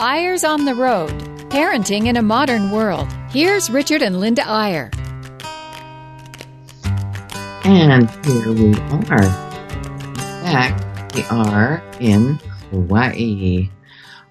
Eyres 0.00 0.44
on 0.44 0.64
the 0.64 0.76
Road 0.76 1.10
Parenting 1.50 2.06
in 2.06 2.16
a 2.16 2.22
Modern 2.22 2.70
World. 2.70 3.08
Here's 3.30 3.68
Richard 3.68 4.00
and 4.00 4.20
Linda 4.20 4.48
Eyre. 4.48 4.92
And 7.64 8.08
here 8.24 8.52
we 8.52 8.74
are. 8.76 9.18
Back, 10.44 11.14
we 11.14 11.24
are 11.24 11.82
in 11.98 12.38
Hawaii. 12.70 13.70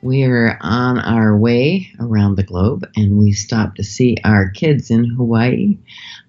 We're 0.02 0.58
on 0.62 1.00
our 1.00 1.36
way 1.36 1.92
around 2.00 2.36
the 2.36 2.44
globe 2.44 2.88
and 2.96 3.18
we 3.18 3.34
stopped 3.34 3.76
to 3.76 3.84
see 3.84 4.16
our 4.24 4.50
kids 4.50 4.90
in 4.90 5.04
Hawaii. 5.04 5.80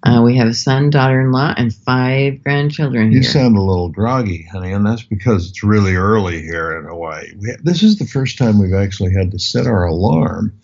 Uh, 0.03 0.21
we 0.23 0.37
have 0.37 0.47
a 0.47 0.53
son, 0.53 0.89
daughter 0.89 1.19
in 1.19 1.31
law, 1.31 1.53
and 1.57 1.73
five 1.73 2.41
grandchildren 2.43 3.11
You 3.11 3.19
here. 3.19 3.29
sound 3.29 3.57
a 3.57 3.61
little 3.61 3.89
groggy, 3.89 4.43
honey, 4.49 4.71
and 4.71 4.85
that's 4.85 5.03
because 5.03 5.49
it's 5.49 5.63
really 5.63 5.95
early 5.95 6.41
here 6.41 6.77
in 6.77 6.85
Hawaii. 6.85 7.33
We, 7.37 7.55
this 7.63 7.83
is 7.83 7.97
the 7.97 8.05
first 8.05 8.37
time 8.37 8.59
we've 8.59 8.73
actually 8.73 9.13
had 9.13 9.31
to 9.31 9.39
set 9.39 9.67
our 9.67 9.85
alarm 9.85 10.57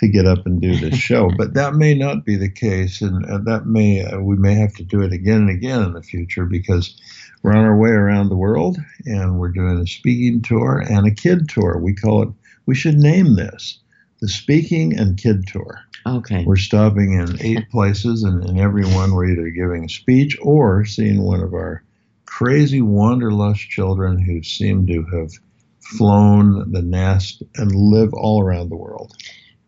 to 0.00 0.08
get 0.08 0.26
up 0.26 0.46
and 0.46 0.60
do 0.62 0.76
this 0.76 0.96
show, 0.96 1.30
but 1.36 1.52
that 1.54 1.74
may 1.74 1.92
not 1.94 2.24
be 2.24 2.36
the 2.36 2.48
case, 2.50 3.02
and 3.02 3.26
uh, 3.26 3.38
that 3.44 3.66
may 3.66 4.04
uh, 4.04 4.20
we 4.20 4.36
may 4.36 4.54
have 4.54 4.74
to 4.76 4.84
do 4.84 5.02
it 5.02 5.12
again 5.12 5.42
and 5.42 5.50
again 5.50 5.82
in 5.82 5.92
the 5.92 6.02
future 6.02 6.46
because 6.46 6.96
we're 7.42 7.52
on 7.54 7.64
our 7.64 7.76
way 7.76 7.90
around 7.90 8.30
the 8.30 8.36
world 8.36 8.78
and 9.04 9.38
we're 9.38 9.52
doing 9.52 9.78
a 9.78 9.86
speaking 9.86 10.40
tour 10.42 10.78
and 10.78 11.06
a 11.06 11.14
kid 11.14 11.48
tour. 11.48 11.78
We 11.78 11.94
call 11.94 12.22
it. 12.22 12.28
We 12.66 12.74
should 12.74 12.98
name 12.98 13.36
this 13.36 13.78
the 14.20 14.28
Speaking 14.28 14.98
and 14.98 15.16
Kid 15.16 15.46
Tour. 15.46 15.80
okay. 16.06 16.44
We're 16.44 16.56
stopping 16.56 17.14
in 17.14 17.40
eight 17.40 17.68
places, 17.70 18.24
and 18.24 18.44
in 18.44 18.58
every 18.58 18.84
one, 18.84 19.12
we're 19.12 19.30
either 19.30 19.50
giving 19.50 19.84
a 19.84 19.88
speech 19.88 20.36
or 20.42 20.84
seeing 20.84 21.22
one 21.22 21.40
of 21.40 21.54
our 21.54 21.82
crazy 22.26 22.80
wanderlust 22.80 23.68
children 23.68 24.18
who 24.18 24.42
seem 24.42 24.86
to 24.86 25.04
have 25.04 25.32
flown 25.80 26.70
the 26.72 26.82
nest 26.82 27.42
and 27.56 27.74
live 27.74 28.12
all 28.12 28.42
around 28.42 28.68
the 28.68 28.76
world. 28.76 29.16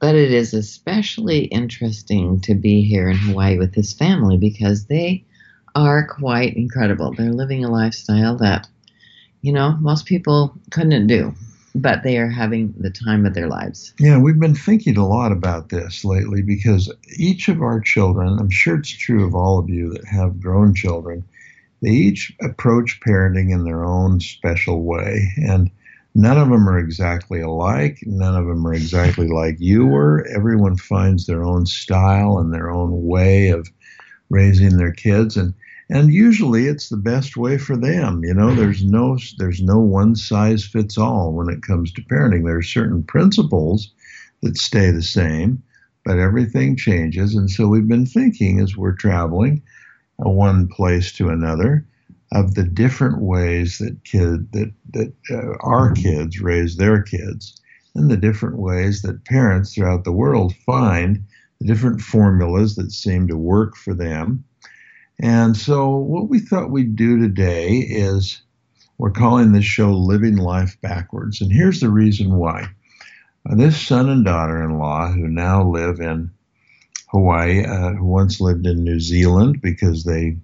But 0.01 0.15
it 0.15 0.33
is 0.33 0.55
especially 0.55 1.45
interesting 1.45 2.41
to 2.41 2.55
be 2.55 2.83
here 2.83 3.09
in 3.09 3.17
Hawaii 3.17 3.59
with 3.59 3.75
this 3.75 3.93
family 3.93 4.39
because 4.39 4.87
they 4.87 5.25
are 5.75 6.07
quite 6.07 6.57
incredible. 6.57 7.13
They're 7.13 7.33
living 7.33 7.65
a 7.65 7.71
lifestyle 7.71 8.37
that, 8.39 8.67
you 9.43 9.53
know, 9.53 9.77
most 9.81 10.07
people 10.07 10.55
couldn't 10.71 11.07
do, 11.07 11.35
but 11.75 12.03
they 12.03 12.19
are 12.19 12.29
having 12.29 12.75
the 12.79 12.91
time 12.91 13.27
of 13.27 13.35
their 13.35 13.49
lives. 13.49 13.95
Yeah, 13.99 14.19
we've 14.19 14.41
been 14.41 14.55
thinking 14.55 14.97
a 14.97 15.07
lot 15.07 15.33
about 15.33 15.69
this 15.69 16.05
lately 16.05 16.43
because 16.43 16.93
each 17.17 17.49
of 17.49 17.63
our 17.63 17.81
children, 17.81 18.39
I'm 18.39 18.51
sure 18.51 18.77
it's 18.77 18.91
true 18.91 19.25
of 19.27 19.35
all 19.35 19.59
of 19.59 19.69
you 19.69 19.93
that 19.93 20.05
have 20.07 20.41
grown 20.41 20.75
children, 20.75 21.25
they 21.83 21.91
each 21.91 22.35
approach 22.41 23.01
parenting 23.01 23.53
in 23.53 23.65
their 23.65 23.85
own 23.85 24.21
special 24.21 24.83
way. 24.83 25.33
And 25.37 25.71
none 26.15 26.39
of 26.39 26.51
them 26.51 26.69
are 26.69 26.79
exactly 26.79 27.41
alike. 27.41 27.99
None 28.03 28.37
of 28.37 28.47
them 28.47 28.67
are 28.67 28.75
exactly 28.75 29.29
like 29.29 29.57
you 29.59 29.87
were. 29.87 30.27
Everyone 30.27 30.77
finds 30.77 31.27
their 31.27 31.45
own 31.45 31.67
style 31.67 32.39
and 32.39 32.53
their 32.53 32.71
own 32.71 33.07
way 33.07 33.49
of 33.49 33.69
raising 34.29 34.77
their 34.77 34.93
kids. 34.93 35.37
And 35.37 35.55
and 35.91 36.13
usually 36.13 36.67
it's 36.67 36.89
the 36.89 36.97
best 36.97 37.37
way 37.37 37.59
for 37.59 37.77
them 37.77 38.25
you 38.25 38.33
know 38.33 38.55
there's 38.55 38.85
no 38.85 39.19
there's 39.39 39.61
no 39.61 39.79
one 39.79 40.17
size 40.17 40.65
fits 40.65 40.97
all 40.97 41.33
when 41.33 41.49
it 41.49 41.63
comes 41.63 41.93
to 41.93 42.03
parenting. 42.03 42.45
There 42.45 42.57
are 42.57 42.63
certain 42.63 43.03
principles 43.03 43.93
that 44.43 44.57
stay 44.57 44.91
the 44.91 45.03
same 45.03 45.63
but 46.05 46.19
everything 46.19 46.77
changes. 46.77 47.35
And 47.35 47.51
so 47.51 47.69
we've 47.69 47.89
been 47.89 48.07
thinking 48.07 48.61
as 48.61 48.77
we're 48.77 48.95
traveling 48.95 49.63
uh, 50.25 50.31
one 50.31 50.69
place 50.69 51.13
to 51.13 51.29
another 51.29 51.87
of 52.33 52.55
the 52.55 52.65
different 52.65 53.21
ways 53.21 53.79
that 53.79 54.05
kid 54.05 54.53
that 54.53 54.73
that 54.93 55.13
uh, 55.31 55.57
our 55.61 55.93
kids 55.93 56.41
raise 56.41 56.77
their 56.77 57.03
kids 57.03 57.61
and 57.95 58.11
the 58.11 58.17
different 58.17 58.57
ways 58.57 59.03
that 59.03 59.25
parents 59.25 59.75
throughout 59.75 60.05
the 60.05 60.13
world 60.13 60.55
find 60.65 61.25
the 61.61 61.67
different 61.67 62.01
formulas 62.01 62.77
that 62.77 62.93
seem 62.93 63.27
to 63.27 63.37
work 63.37 63.77
for 63.77 63.95
them 63.95 64.45
and 65.23 65.57
so, 65.57 65.97
what 65.97 66.29
we 66.29 66.39
thought 66.39 66.71
we'd 66.71 66.97
do 66.97 67.19
today 67.19 67.77
is 67.77 68.41
we're 68.97 69.11
calling 69.11 69.53
this 69.53 69.65
show 69.65 69.93
Living 69.93 70.37
Life 70.37 70.79
Backwards. 70.81 71.41
And 71.41 71.53
here's 71.53 71.81
the 71.81 71.91
reason 71.91 72.37
why. 72.37 72.69
Uh, 73.49 73.55
this 73.55 73.81
son 73.81 74.09
and 74.09 74.25
daughter 74.25 74.63
in 74.63 74.79
law, 74.79 75.11
who 75.11 75.29
now 75.29 75.63
live 75.63 76.01
in 76.01 76.31
Hawaii, 77.09 77.65
uh, 77.65 77.93
who 77.95 78.05
once 78.05 78.41
lived 78.41 78.67
in 78.67 78.83
New 78.83 79.01
Zealand 79.01 79.61
because 79.61 80.05
they 80.05 80.37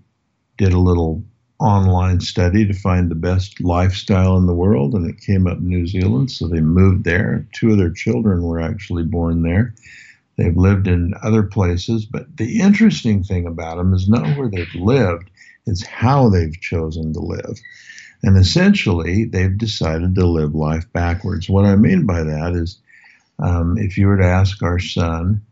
did 0.58 0.72
a 0.72 0.78
little 0.78 1.22
online 1.58 2.20
study 2.20 2.66
to 2.66 2.74
find 2.74 3.10
the 3.10 3.14
best 3.14 3.60
lifestyle 3.62 4.36
in 4.36 4.46
the 4.46 4.54
world, 4.54 4.94
and 4.94 5.08
it 5.08 5.20
came 5.20 5.46
up 5.46 5.58
New 5.58 5.86
Zealand, 5.86 6.30
so 6.30 6.48
they 6.48 6.60
moved 6.60 7.04
there. 7.04 7.46
Two 7.54 7.70
of 7.70 7.78
their 7.78 7.92
children 7.92 8.42
were 8.42 8.60
actually 8.60 9.04
born 9.04 9.42
there. 9.42 9.74
They've 10.36 10.56
lived 10.56 10.86
in 10.86 11.14
other 11.22 11.42
places, 11.42 12.04
but 12.04 12.36
the 12.36 12.60
interesting 12.60 13.22
thing 13.22 13.46
about 13.46 13.78
them 13.78 13.94
is 13.94 14.08
not 14.08 14.36
where 14.36 14.50
they've 14.50 14.74
lived, 14.74 15.30
it's 15.66 15.84
how 15.84 16.28
they've 16.28 16.60
chosen 16.60 17.12
to 17.14 17.20
live. 17.20 17.58
And 18.22 18.36
essentially, 18.36 19.24
they've 19.24 19.56
decided 19.56 20.14
to 20.14 20.26
live 20.26 20.54
life 20.54 20.90
backwards. 20.92 21.48
What 21.48 21.64
I 21.64 21.76
mean 21.76 22.06
by 22.06 22.22
that 22.22 22.54
is 22.54 22.78
um, 23.38 23.76
if 23.78 23.98
you 23.98 24.06
were 24.06 24.16
to 24.16 24.24
ask 24.24 24.62
our 24.62 24.78
son 24.78 25.42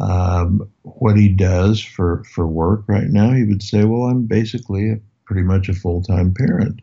um, 0.00 0.68
what 0.82 1.16
he 1.16 1.28
does 1.28 1.80
for, 1.80 2.24
for 2.24 2.46
work 2.46 2.84
right 2.86 3.08
now, 3.08 3.32
he 3.32 3.44
would 3.44 3.62
say, 3.62 3.84
Well, 3.84 4.04
I'm 4.04 4.26
basically 4.26 4.90
a, 4.90 5.00
pretty 5.26 5.42
much 5.42 5.68
a 5.68 5.74
full 5.74 6.02
time 6.02 6.34
parent. 6.34 6.80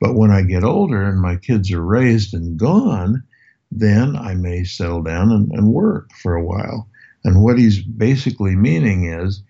But 0.00 0.14
when 0.14 0.30
I 0.30 0.42
get 0.42 0.64
older 0.64 1.02
and 1.02 1.20
my 1.20 1.36
kids 1.36 1.72
are 1.72 1.84
raised 1.84 2.34
and 2.34 2.58
gone, 2.58 3.24
then 3.70 4.16
I 4.16 4.34
may 4.34 4.64
settle 4.64 5.02
down 5.02 5.32
and, 5.32 5.50
and 5.52 5.72
work 5.72 6.10
for 6.12 6.34
a 6.34 6.44
while. 6.44 6.88
And 7.24 7.42
what 7.42 7.58
he's 7.58 7.82
basically 7.82 8.56
meaning 8.56 9.04
is 9.04 9.42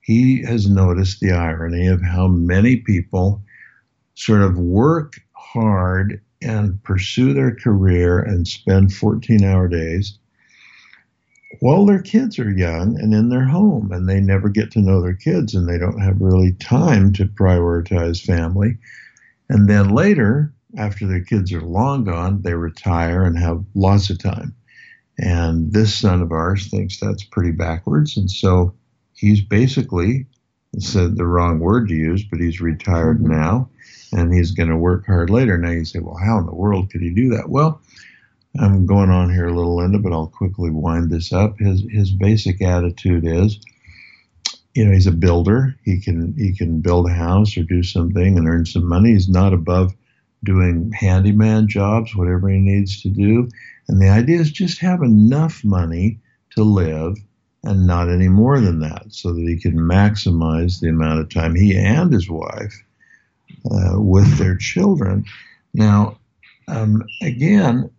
he 0.00 0.42
has 0.44 0.68
noticed 0.68 1.20
the 1.20 1.32
irony 1.32 1.86
of 1.86 2.02
how 2.02 2.28
many 2.28 2.76
people 2.76 3.42
sort 4.14 4.42
of 4.42 4.58
work 4.58 5.14
hard 5.32 6.20
and 6.42 6.82
pursue 6.82 7.34
their 7.34 7.54
career 7.54 8.18
and 8.18 8.48
spend 8.48 8.94
14 8.94 9.44
hour 9.44 9.68
days 9.68 10.18
while 11.58 11.84
their 11.84 12.00
kids 12.00 12.38
are 12.38 12.50
young 12.50 12.98
and 13.00 13.12
in 13.12 13.28
their 13.28 13.44
home 13.44 13.90
and 13.92 14.08
they 14.08 14.20
never 14.20 14.48
get 14.48 14.70
to 14.70 14.80
know 14.80 15.02
their 15.02 15.14
kids 15.14 15.54
and 15.54 15.68
they 15.68 15.78
don't 15.78 16.00
have 16.00 16.20
really 16.20 16.52
time 16.52 17.12
to 17.12 17.26
prioritize 17.26 18.24
family. 18.24 18.78
And 19.48 19.68
then 19.68 19.90
later, 19.90 20.52
after 20.78 21.06
their 21.06 21.22
kids 21.22 21.52
are 21.52 21.60
long 21.60 22.04
gone, 22.04 22.42
they 22.42 22.54
retire 22.54 23.24
and 23.24 23.36
have 23.36 23.64
lots 23.74 24.10
of 24.10 24.18
time. 24.18 24.54
And 25.20 25.72
this 25.72 25.98
son 25.98 26.22
of 26.22 26.32
ours 26.32 26.68
thinks 26.68 26.98
that's 26.98 27.24
pretty 27.24 27.52
backwards. 27.52 28.16
And 28.16 28.30
so 28.30 28.74
he's 29.12 29.42
basically 29.42 30.26
said 30.78 31.16
the 31.16 31.26
wrong 31.26 31.58
word 31.58 31.88
to 31.88 31.94
use, 31.94 32.24
but 32.24 32.40
he's 32.40 32.60
retired 32.60 33.18
mm-hmm. 33.18 33.32
now 33.32 33.68
and 34.12 34.32
he's 34.32 34.52
going 34.52 34.70
to 34.70 34.76
work 34.76 35.06
hard 35.06 35.30
later. 35.30 35.58
Now 35.58 35.70
you 35.70 35.84
say, 35.84 35.98
well, 35.98 36.16
how 36.16 36.38
in 36.38 36.46
the 36.46 36.54
world 36.54 36.90
could 36.90 37.02
he 37.02 37.10
do 37.10 37.30
that? 37.30 37.48
Well, 37.48 37.80
I'm 38.58 38.86
going 38.86 39.10
on 39.10 39.32
here 39.32 39.46
a 39.46 39.54
little, 39.54 39.76
Linda, 39.76 39.98
but 39.98 40.12
I'll 40.12 40.26
quickly 40.26 40.70
wind 40.70 41.10
this 41.10 41.32
up. 41.32 41.58
His 41.58 41.84
his 41.88 42.10
basic 42.10 42.60
attitude 42.60 43.24
is, 43.24 43.60
you 44.74 44.84
know, 44.84 44.92
he's 44.92 45.06
a 45.06 45.12
builder. 45.12 45.76
He 45.84 46.00
can 46.00 46.34
he 46.36 46.56
can 46.56 46.80
build 46.80 47.06
a 47.08 47.12
house 47.12 47.56
or 47.56 47.62
do 47.62 47.82
something 47.84 48.36
and 48.36 48.48
earn 48.48 48.66
some 48.66 48.86
money. 48.86 49.12
He's 49.12 49.28
not 49.28 49.52
above 49.52 49.94
doing 50.44 50.92
handyman 50.92 51.68
jobs, 51.68 52.14
whatever 52.14 52.48
he 52.48 52.58
needs 52.58 53.02
to 53.02 53.08
do. 53.08 53.48
And 53.88 54.00
the 54.00 54.08
idea 54.08 54.40
is 54.40 54.50
just 54.50 54.80
have 54.80 55.02
enough 55.02 55.62
money 55.64 56.18
to 56.50 56.62
live 56.62 57.16
and 57.62 57.86
not 57.86 58.08
any 58.08 58.28
more 58.28 58.60
than 58.60 58.80
that 58.80 59.06
so 59.10 59.32
that 59.32 59.42
he 59.42 59.58
can 59.58 59.76
maximize 59.76 60.80
the 60.80 60.88
amount 60.88 61.20
of 61.20 61.28
time 61.28 61.54
he 61.54 61.76
and 61.76 62.12
his 62.12 62.28
wife 62.28 62.82
uh, 63.70 64.00
with 64.00 64.38
their 64.38 64.56
children. 64.56 65.24
Now, 65.74 66.18
um, 66.68 67.02
again, 67.22 67.90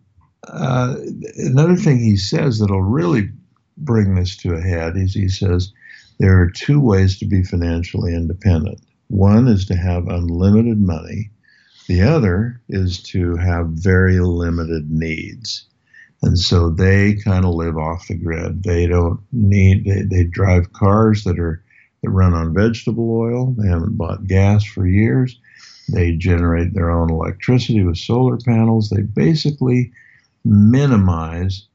uh, 0.48 0.96
another 1.36 1.76
thing 1.76 1.98
he 1.98 2.16
says 2.16 2.58
that'll 2.58 2.82
really 2.82 3.30
bring 3.76 4.14
this 4.14 4.36
to 4.38 4.54
a 4.54 4.60
head 4.60 4.96
is 4.96 5.14
he 5.14 5.28
says 5.28 5.72
there 6.18 6.40
are 6.40 6.50
two 6.50 6.80
ways 6.80 7.18
to 7.18 7.26
be 7.26 7.44
financially 7.44 8.14
independent. 8.14 8.80
One 9.08 9.46
is 9.46 9.66
to 9.66 9.76
have 9.76 10.08
unlimited 10.08 10.80
money. 10.80 11.30
The 11.88 12.02
other 12.02 12.60
is 12.68 13.02
to 13.04 13.36
have 13.36 13.68
very 13.68 14.20
limited 14.20 14.90
needs. 14.90 15.66
And 16.22 16.38
so 16.38 16.70
they 16.70 17.14
kind 17.14 17.44
of 17.44 17.54
live 17.54 17.76
off 17.76 18.06
the 18.06 18.14
grid. 18.14 18.62
They 18.62 18.86
don't 18.86 19.20
need, 19.32 19.84
they, 19.84 20.02
they 20.02 20.24
drive 20.24 20.72
cars 20.72 21.24
that 21.24 21.38
are, 21.38 21.62
that 22.02 22.10
run 22.10 22.32
on 22.32 22.54
vegetable 22.54 23.10
oil. 23.10 23.54
They 23.58 23.68
haven't 23.68 23.96
bought 23.96 24.26
gas 24.26 24.64
for 24.64 24.86
years. 24.86 25.38
They 25.88 26.12
generate 26.12 26.74
their 26.74 26.90
own 26.90 27.10
electricity 27.10 27.82
with 27.82 27.96
solar 27.96 28.38
panels. 28.38 28.88
They 28.88 29.02
basically 29.02 29.92
minimize 30.44 31.66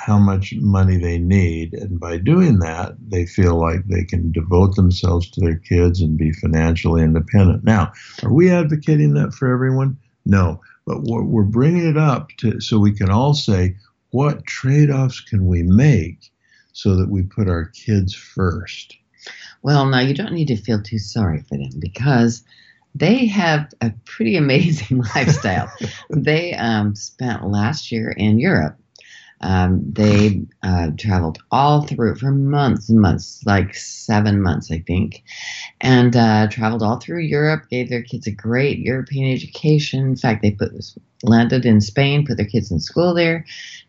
how 0.00 0.18
much 0.18 0.54
money 0.56 0.96
they 0.96 1.18
need. 1.18 1.74
And 1.74 2.00
by 2.00 2.16
doing 2.16 2.58
that, 2.60 2.96
they 3.06 3.26
feel 3.26 3.60
like 3.60 3.86
they 3.86 4.04
can 4.04 4.32
devote 4.32 4.76
themselves 4.76 5.30
to 5.30 5.40
their 5.40 5.56
kids 5.56 6.00
and 6.00 6.16
be 6.16 6.32
financially 6.32 7.02
independent. 7.02 7.64
Now, 7.64 7.92
are 8.22 8.32
we 8.32 8.50
advocating 8.50 9.14
that 9.14 9.34
for 9.34 9.52
everyone? 9.52 9.98
No. 10.24 10.60
But 10.86 11.02
we're, 11.02 11.42
bringing 11.42 11.86
it 11.86 11.96
up 11.96 12.28
to, 12.38 12.60
so 12.60 12.78
we 12.78 12.92
can 12.92 13.10
all 13.10 13.34
say, 13.34 13.76
what 14.10 14.44
trade 14.46 14.90
offs 14.90 15.20
can 15.20 15.46
we 15.46 15.62
make 15.62 16.30
so 16.72 16.96
that 16.96 17.10
we 17.10 17.22
put 17.22 17.48
our 17.48 17.66
kids 17.66 18.14
first? 18.14 18.96
Well, 19.62 19.86
now 19.86 20.00
you 20.00 20.14
don't 20.14 20.32
need 20.32 20.48
to 20.48 20.56
feel 20.56 20.82
too 20.82 20.98
sorry 20.98 21.40
for 21.40 21.56
them 21.56 21.70
because 21.78 22.44
they 22.94 23.26
have 23.26 23.72
a 23.80 23.92
pretty 24.04 24.36
amazing 24.36 24.98
lifestyle. 25.14 25.72
they 26.10 26.54
um, 26.54 26.94
spent 26.94 27.48
last 27.48 27.90
year 27.90 28.10
in 28.10 28.38
Europe. 28.38 28.78
Um, 29.40 29.82
they 29.92 30.42
uh, 30.62 30.90
traveled 30.98 31.38
all 31.50 31.82
through 31.82 32.16
for 32.16 32.30
months 32.30 32.88
and 32.88 33.00
months, 33.00 33.42
like 33.44 33.74
seven 33.74 34.40
months, 34.40 34.70
I 34.70 34.78
think, 34.86 35.22
and 35.80 36.16
uh, 36.16 36.48
traveled 36.48 36.82
all 36.82 36.98
through 36.98 37.20
Europe. 37.20 37.68
Gave 37.68 37.90
their 37.90 38.02
kids 38.02 38.26
a 38.26 38.30
great 38.30 38.78
European 38.78 39.32
education. 39.32 40.00
In 40.06 40.16
fact, 40.16 40.42
they 40.42 40.52
put 40.52 40.72
landed 41.22 41.64
in 41.64 41.80
Spain, 41.80 42.26
put 42.26 42.36
their 42.36 42.46
kids 42.46 42.70
in 42.70 42.80
school 42.80 43.14
there. 43.14 43.44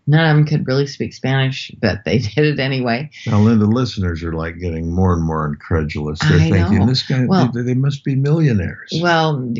None 0.07 0.29
of 0.29 0.35
them 0.35 0.45
could 0.45 0.67
really 0.67 0.87
speak 0.87 1.13
Spanish, 1.13 1.71
but 1.81 2.05
they 2.05 2.17
did 2.35 2.37
it 2.45 2.59
anyway. 2.59 3.09
Now, 3.25 3.39
Linda, 3.39 3.65
listeners 3.65 4.23
are 4.23 4.33
like 4.33 4.59
getting 4.59 4.91
more 4.91 5.13
and 5.13 5.23
more 5.23 5.45
incredulous. 5.45 6.19
They're 6.19 6.39
I 6.39 6.49
thinking, 6.49 6.79
know. 6.79 6.85
this 6.85 7.03
guy, 7.03 7.25
Well- 7.25 7.51
they, 7.51 7.61
they 7.61 7.73
must 7.73 8.03
be 8.03 8.15
millionaires. 8.15 8.91
Well, 9.01 9.51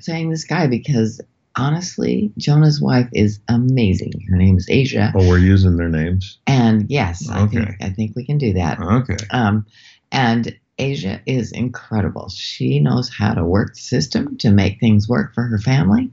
saying 0.00 0.30
this 0.30 0.44
guy 0.44 0.66
because 0.66 1.20
honestly, 1.56 2.32
Jonah's 2.38 2.80
wife 2.80 3.08
is 3.12 3.40
amazing. 3.48 4.12
Her 4.28 4.36
name 4.36 4.56
is 4.56 4.66
Asia, 4.68 5.12
oh, 5.14 5.28
we're 5.28 5.38
using 5.38 5.76
their 5.76 5.88
names? 5.88 6.38
and 6.46 6.90
yes, 6.90 7.28
I 7.28 7.46
think 7.46 7.76
I 7.80 7.90
think 7.90 8.16
we 8.16 8.24
can 8.24 8.38
do 8.38 8.54
that. 8.54 8.80
Okay. 8.80 9.16
Um, 9.30 9.66
and 10.10 10.56
Asia 10.78 11.20
is 11.26 11.52
incredible. 11.52 12.28
She 12.28 12.80
knows 12.80 13.08
how 13.08 13.34
to 13.34 13.44
work 13.44 13.74
the 13.74 13.80
system 13.80 14.36
to 14.38 14.50
make 14.50 14.80
things 14.80 15.08
work 15.08 15.34
for 15.34 15.42
her 15.42 15.58
family. 15.58 16.10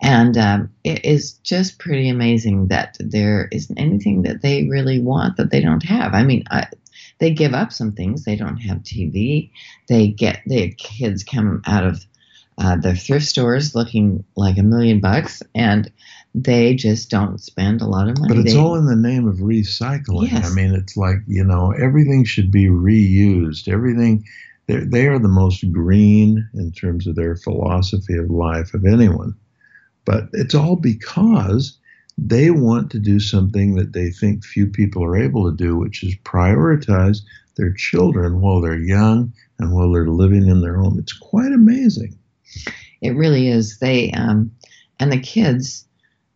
And 0.00 0.36
um, 0.38 0.70
it 0.84 1.04
is 1.04 1.34
just 1.34 1.78
pretty 1.78 2.08
amazing 2.08 2.68
that 2.68 2.96
there 3.00 3.48
isn't 3.52 3.78
anything 3.78 4.22
that 4.22 4.42
they 4.42 4.64
really 4.64 5.00
want 5.00 5.36
that 5.36 5.50
they 5.50 5.60
don't 5.60 5.82
have. 5.82 6.14
I 6.14 6.22
mean, 6.22 6.44
I, 6.50 6.68
they 7.18 7.32
give 7.32 7.52
up 7.52 7.72
some 7.72 7.92
things. 7.92 8.24
They 8.24 8.36
don't 8.36 8.58
have 8.58 8.78
TV. 8.78 9.50
They 9.88 10.08
get 10.08 10.40
their 10.46 10.70
kids 10.78 11.24
come 11.24 11.62
out 11.66 11.84
of 11.84 12.04
uh, 12.58 12.76
their 12.76 12.96
thrift 12.96 13.26
stores 13.26 13.74
looking 13.74 14.24
like 14.36 14.58
a 14.58 14.62
million 14.62 15.00
bucks, 15.00 15.42
and 15.54 15.90
they 16.34 16.74
just 16.74 17.08
don't 17.10 17.40
spend 17.40 17.80
a 17.80 17.86
lot 17.86 18.08
of 18.08 18.18
money. 18.18 18.34
But 18.34 18.38
it's 18.44 18.52
They- 18.52 18.58
all 18.58 18.76
in 18.76 18.86
the 18.86 18.96
name 18.96 19.26
of 19.26 19.36
recycling. 19.36 20.30
Yes. 20.30 20.50
I 20.50 20.54
mean, 20.54 20.74
it's 20.74 20.96
like, 20.96 21.18
you 21.26 21.44
know, 21.44 21.70
everything 21.72 22.24
should 22.24 22.50
be 22.50 22.66
reused. 22.66 23.68
Everything, 23.68 24.24
they 24.66 25.06
are 25.06 25.18
the 25.18 25.28
most 25.28 25.70
green 25.72 26.46
in 26.54 26.72
terms 26.72 27.06
of 27.06 27.14
their 27.16 27.36
philosophy 27.36 28.16
of 28.16 28.28
life 28.30 28.74
of 28.74 28.84
anyone. 28.84 29.34
But 30.04 30.28
it's 30.32 30.54
all 30.54 30.76
because 30.76 31.78
they 32.18 32.50
want 32.50 32.90
to 32.90 32.98
do 32.98 33.20
something 33.20 33.76
that 33.76 33.92
they 33.92 34.10
think 34.10 34.44
few 34.44 34.66
people 34.66 35.04
are 35.04 35.16
able 35.16 35.48
to 35.48 35.56
do, 35.56 35.76
which 35.76 36.02
is 36.02 36.16
prioritize 36.24 37.18
their 37.56 37.72
children 37.72 38.40
while 38.40 38.60
they're 38.60 38.78
young 38.78 39.32
and 39.58 39.72
while 39.72 39.92
they're 39.92 40.08
living 40.08 40.46
in 40.48 40.60
their 40.60 40.76
home. 40.76 40.98
It's 40.98 41.12
quite 41.12 41.52
amazing. 41.52 42.16
It 43.00 43.10
really 43.10 43.48
is. 43.48 43.78
They 43.78 44.10
um, 44.12 44.52
and 44.98 45.12
the 45.12 45.20
kids 45.20 45.86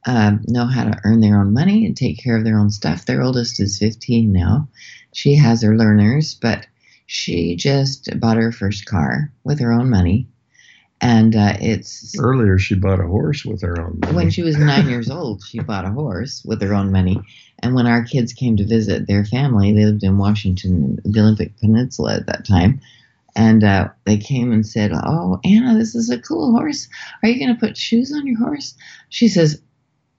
um, 0.06 0.42
know 0.46 0.66
how 0.66 0.84
to 0.84 1.00
earn 1.04 1.20
their 1.20 1.38
own 1.38 1.52
money 1.52 1.86
and 1.86 1.96
take 1.96 2.22
care 2.22 2.36
of 2.36 2.44
their 2.44 2.58
own 2.58 2.70
stuff. 2.70 3.06
Their 3.06 3.22
oldest 3.22 3.60
is 3.60 3.78
15 3.78 4.32
now. 4.32 4.68
She 5.12 5.34
has 5.36 5.62
her 5.62 5.76
learners, 5.76 6.34
but 6.34 6.66
she 7.06 7.56
just 7.56 8.08
bought 8.18 8.36
her 8.36 8.52
first 8.52 8.86
car 8.86 9.32
with 9.44 9.60
her 9.60 9.72
own 9.72 9.90
money, 9.90 10.28
and 11.00 11.34
uh, 11.36 11.54
it's 11.60 12.18
Earlier, 12.18 12.58
she 12.58 12.74
bought 12.74 13.00
a 13.00 13.06
horse 13.06 13.44
with 13.44 13.60
her 13.62 13.78
own 13.80 13.98
money. 14.00 14.14
when 14.14 14.30
she 14.30 14.42
was 14.42 14.56
nine 14.56 14.88
years 14.88 15.10
old. 15.10 15.42
She 15.44 15.58
bought 15.58 15.84
a 15.84 15.90
horse 15.90 16.42
with 16.44 16.62
her 16.62 16.72
own 16.74 16.90
money, 16.92 17.20
and 17.58 17.74
when 17.74 17.86
our 17.86 18.04
kids 18.04 18.32
came 18.32 18.56
to 18.56 18.66
visit 18.66 19.06
their 19.06 19.24
family, 19.24 19.72
they 19.72 19.84
lived 19.84 20.04
in 20.04 20.16
Washington, 20.16 20.98
the 21.04 21.20
Olympic 21.20 21.58
Peninsula 21.58 22.16
at 22.16 22.26
that 22.26 22.46
time. 22.46 22.80
And 23.34 23.64
uh, 23.64 23.88
they 24.04 24.18
came 24.18 24.52
and 24.52 24.66
said, 24.66 24.92
"Oh, 24.92 25.40
Anna, 25.44 25.76
this 25.76 25.94
is 25.94 26.10
a 26.10 26.18
cool 26.20 26.52
horse. 26.52 26.88
Are 27.22 27.28
you 27.28 27.38
going 27.38 27.54
to 27.54 27.60
put 27.60 27.76
shoes 27.76 28.12
on 28.12 28.26
your 28.26 28.38
horse?" 28.38 28.74
She 29.08 29.28
says, 29.28 29.60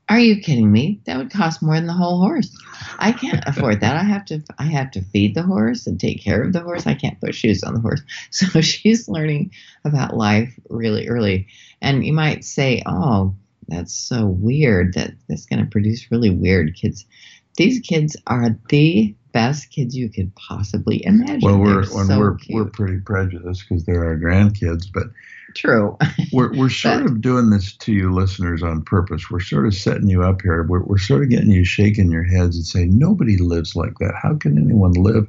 "Are 0.09 0.19
you 0.19 0.41
kidding 0.41 0.71
me? 0.71 0.99
That 1.05 1.17
would 1.17 1.31
cost 1.31 1.61
more 1.61 1.75
than 1.75 1.85
the 1.85 1.93
whole 1.93 2.19
horse. 2.19 2.49
I 2.97 3.11
can't 3.11 3.43
afford 3.47 3.81
that. 3.81 3.95
I 3.95 4.03
have 4.03 4.25
to. 4.25 4.41
I 4.57 4.65
have 4.65 4.91
to 4.91 5.01
feed 5.01 5.35
the 5.35 5.43
horse 5.43 5.85
and 5.85 5.99
take 5.99 6.23
care 6.23 6.41
of 6.41 6.53
the 6.53 6.61
horse. 6.61 6.87
I 6.87 6.95
can't 6.95 7.19
put 7.19 7.35
shoes 7.35 7.63
on 7.63 7.75
the 7.75 7.81
horse." 7.81 8.01
So 8.31 8.61
she's 8.61 9.07
learning 9.07 9.51
about 9.85 10.17
life 10.17 10.59
really 10.69 11.07
early. 11.07 11.47
And 11.81 12.05
you 12.05 12.13
might 12.13 12.43
say, 12.43 12.81
"Oh, 12.87 13.35
that's 13.67 13.93
so 13.93 14.25
weird. 14.25 14.95
That 14.95 15.13
that's 15.29 15.45
going 15.45 15.63
to 15.63 15.69
produce 15.69 16.11
really 16.11 16.31
weird 16.31 16.75
kids." 16.75 17.05
These 17.57 17.81
kids 17.81 18.17
are 18.25 18.57
the 18.69 19.13
best 19.33 19.69
kids 19.71 19.95
you 19.95 20.09
could 20.09 20.33
possibly 20.35 21.05
imagine. 21.05 21.41
Well, 21.41 21.57
we're 21.59 21.83
so 21.83 22.17
we're 22.17 22.35
cute. 22.35 22.55
we're 22.55 22.69
pretty 22.71 22.99
prejudiced 22.99 23.65
because 23.67 23.83
they're 23.85 24.05
our 24.05 24.17
grandkids, 24.17 24.85
but 24.93 25.07
true. 25.55 25.97
we're 26.31 26.55
we're 26.57 26.69
sort 26.83 27.03
But- 27.03 27.11
of 27.11 27.21
doing 27.21 27.49
this 27.49 27.75
to 27.77 27.91
you 27.93 28.13
listeners 28.13 28.63
on 28.63 28.83
purpose. 28.83 29.29
We're 29.29 29.39
sort 29.41 29.65
of 29.67 29.75
setting 29.75 30.07
you 30.09 30.23
up 30.23 30.41
here. 30.41 30.63
We're 30.63 30.83
we're 30.83 30.97
sort 30.97 31.23
of 31.23 31.29
getting 31.29 31.51
you 31.51 31.65
shaking 31.65 32.11
your 32.11 32.23
heads 32.23 32.55
and 32.55 32.65
saying 32.65 32.97
nobody 32.97 33.37
lives 33.37 33.75
like 33.75 33.97
that. 33.99 34.13
How 34.21 34.35
can 34.35 34.57
anyone 34.57 34.93
live 34.93 35.27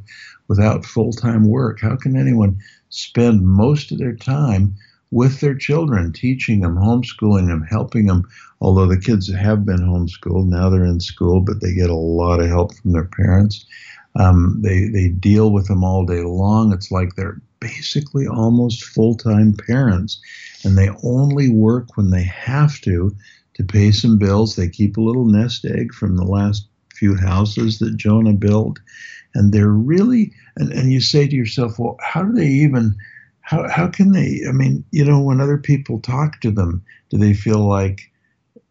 without 0.48 0.84
full 0.84 1.12
time 1.12 1.48
work? 1.48 1.80
How 1.80 1.96
can 1.96 2.16
anyone 2.16 2.58
spend 2.90 3.42
most 3.42 3.90
of 3.90 3.98
their 3.98 4.14
time 4.14 4.76
with 5.14 5.38
their 5.38 5.54
children, 5.54 6.12
teaching 6.12 6.60
them, 6.60 6.74
homeschooling 6.74 7.46
them, 7.46 7.62
helping 7.70 8.06
them? 8.06 8.28
Although 8.60 8.86
the 8.86 8.98
kids 8.98 9.32
have 9.32 9.64
been 9.64 9.78
homeschooled, 9.78 10.48
now 10.48 10.68
they're 10.68 10.84
in 10.84 10.98
school, 10.98 11.40
but 11.40 11.60
they 11.60 11.72
get 11.72 11.88
a 11.88 11.94
lot 11.94 12.40
of 12.40 12.48
help 12.48 12.74
from 12.74 12.90
their 12.90 13.04
parents. 13.04 13.64
Um, 14.16 14.58
they 14.60 14.88
they 14.88 15.08
deal 15.08 15.52
with 15.52 15.68
them 15.68 15.84
all 15.84 16.04
day 16.04 16.22
long. 16.22 16.72
It's 16.72 16.90
like 16.90 17.14
they're 17.14 17.40
basically 17.60 18.26
almost 18.26 18.84
full 18.84 19.16
time 19.16 19.54
parents, 19.54 20.20
and 20.64 20.76
they 20.76 20.90
only 21.04 21.48
work 21.48 21.96
when 21.96 22.10
they 22.10 22.24
have 22.24 22.80
to 22.80 23.14
to 23.54 23.64
pay 23.64 23.92
some 23.92 24.18
bills. 24.18 24.56
They 24.56 24.68
keep 24.68 24.96
a 24.96 25.00
little 25.00 25.26
nest 25.26 25.64
egg 25.64 25.94
from 25.94 26.16
the 26.16 26.24
last 26.24 26.66
few 26.92 27.16
houses 27.16 27.78
that 27.78 27.96
Jonah 27.96 28.32
built, 28.32 28.80
and 29.34 29.52
they're 29.52 29.68
really 29.68 30.32
and, 30.56 30.72
and 30.72 30.92
you 30.92 31.00
say 31.00 31.28
to 31.28 31.36
yourself, 31.36 31.78
well, 31.78 31.96
how 32.00 32.24
do 32.24 32.32
they 32.32 32.48
even 32.48 32.96
how 33.44 33.68
how 33.68 33.86
can 33.88 34.12
they? 34.12 34.40
I 34.48 34.52
mean, 34.52 34.84
you 34.90 35.04
know, 35.04 35.20
when 35.20 35.40
other 35.40 35.58
people 35.58 36.00
talk 36.00 36.40
to 36.40 36.50
them, 36.50 36.82
do 37.10 37.18
they 37.18 37.34
feel 37.34 37.60
like 37.68 38.10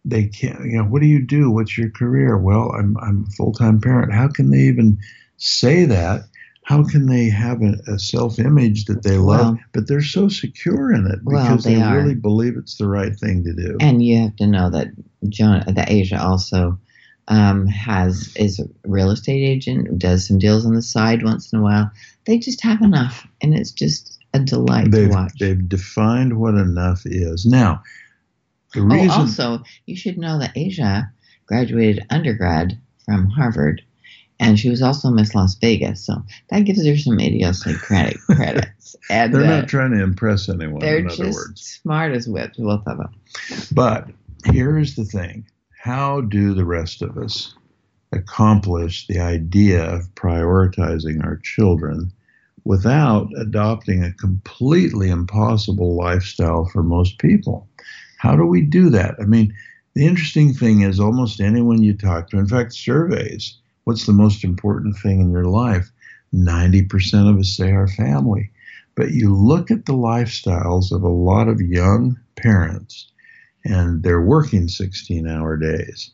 they 0.04 0.26
can't? 0.26 0.66
You 0.66 0.80
know, 0.80 0.84
what 0.84 1.02
do 1.02 1.08
you 1.08 1.22
do? 1.22 1.52
What's 1.52 1.78
your 1.78 1.92
career? 1.92 2.38
Well, 2.38 2.72
I'm 2.72 2.98
I'm 2.98 3.26
a 3.28 3.32
full 3.32 3.54
time 3.54 3.80
parent. 3.80 4.14
How 4.14 4.28
can 4.28 4.50
they 4.50 4.62
even 4.62 4.98
say 5.38 5.86
that? 5.86 6.22
How 6.66 6.84
can 6.84 7.06
they 7.06 7.30
have 7.30 7.62
a, 7.62 7.76
a 7.88 8.00
self 8.00 8.40
image 8.40 8.86
that 8.86 9.04
they 9.04 9.18
love, 9.18 9.56
Well- 9.56 9.60
but 9.74 9.88
they're 9.88 10.02
so 10.02 10.28
secure 10.28 10.92
in 10.92 11.06
it 11.06 11.20
Well, 11.24 11.44
because 11.44 11.66
they 11.66 11.76
they, 11.76 11.92
really 11.92 12.16
believe 12.16 12.58
it's 12.58 12.78
the 12.78 12.88
right 12.88 13.16
thing 13.16 13.44
to 13.44 13.54
do? 13.54 13.78
And 13.80 14.04
you 14.04 14.22
have 14.24 14.36
to 14.38 14.48
know 14.48 14.72
that 14.72 14.88
John, 15.30 15.64
the 15.68 15.86
Asia 15.88 16.20
also 16.22 16.80
um, 17.28 17.68
has 17.68 18.34
is 18.36 18.60
a 18.60 18.66
real 18.88 19.12
estate 19.12 19.44
agent, 19.44 20.00
does 20.00 20.28
some 20.28 20.40
deals 20.40 20.66
on 20.66 20.74
the 20.74 20.82
side 20.82 21.24
once 21.24 21.54
in 21.54 21.60
a 21.60 21.62
while. 21.62 21.92
They 22.26 22.40
just 22.40 22.64
have 22.64 22.82
enough, 22.82 23.28
and 23.42 23.54
it's 23.54 23.72
just 23.72 24.13
a 24.34 24.40
delight 24.40 24.92
they've 24.92 25.10
to 25.10 25.16
watch. 25.16 25.34
they've 25.40 25.68
defined 25.68 26.40
what 26.40 26.56
enough 26.56 27.04
is. 27.06 27.46
Now, 27.46 27.84
the 28.74 28.82
Oh, 28.82 29.12
also, 29.12 29.64
you 29.86 29.96
should 29.96 30.18
know 30.18 30.40
that 30.40 30.58
Asia 30.58 31.12
graduated 31.46 32.06
undergrad 32.10 32.80
from 33.06 33.28
Harvard, 33.30 33.84
and 34.40 34.60
she 34.60 34.70
was 34.70 34.82
also 34.82 35.10
Miss 35.10 35.36
Las 35.36 35.56
Vegas, 35.56 36.04
so 36.06 36.24
that 36.50 36.62
gives 36.62 36.86
her 36.86 36.98
some 36.98 37.20
idiosyncratic 37.20 38.20
credits. 38.26 38.96
And 39.10 39.34
they're 39.34 39.44
uh, 39.44 39.60
not 39.62 39.68
trying 39.68 39.92
to 39.92 40.02
impress 40.02 40.50
anyone. 40.50 40.80
they're 40.80 40.98
in 40.98 41.08
other 41.08 41.26
just 41.26 41.36
words, 41.36 41.62
smart 41.84 42.14
as 42.14 42.28
whips, 42.28 42.58
both 42.58 42.88
of 42.88 42.98
them. 42.98 43.14
But 43.72 44.10
here 44.52 44.78
is 44.78 44.96
the 44.96 45.06
thing 45.06 45.46
how 45.84 46.22
do 46.22 46.54
the 46.54 46.66
rest 46.66 47.02
of 47.02 47.18
us 47.18 47.54
accomplish 48.14 49.06
the 49.08 49.20
idea 49.20 49.84
of 49.84 50.14
prioritizing 50.16 51.24
our 51.24 51.38
children 51.44 52.12
without 52.66 53.28
adopting 53.38 54.04
a 54.04 54.14
completely 54.14 55.10
impossible 55.10 55.96
lifestyle 55.96 56.66
for 56.66 56.84
most 56.84 57.20
people? 57.20 57.68
How 58.18 58.36
do 58.36 58.46
we 58.46 58.62
do 58.62 58.90
that? 58.90 59.16
I 59.20 59.26
mean, 59.26 59.54
the 59.96 60.06
interesting 60.06 60.54
thing 60.54 60.82
is 60.82 61.00
almost 61.00 61.40
anyone 61.40 61.84
you 61.84 61.96
talk 61.96 62.30
to, 62.30 62.38
in 62.38 62.48
fact, 62.48 62.74
surveys, 62.74 63.58
what's 63.84 64.06
the 64.06 64.14
most 64.14 64.44
important 64.44 64.98
thing 64.98 65.20
in 65.20 65.32
your 65.32 65.46
life? 65.46 65.92
90% 66.34 67.30
of 67.30 67.38
us 67.38 67.56
say 67.56 67.72
our 67.72 67.88
family. 67.88 68.50
But 68.96 69.12
you 69.12 69.36
look 69.36 69.70
at 69.72 69.86
the 69.86 69.94
lifestyles 69.94 70.92
of 70.92 71.04
a 71.04 71.10
lot 71.10 71.48
of 71.48 71.62
young 71.62 72.20
parents, 72.36 73.12
and 73.66 74.04
they're 74.04 74.22
working 74.22 74.68
16 74.68 75.28
hour 75.28 75.58
days 75.58 76.12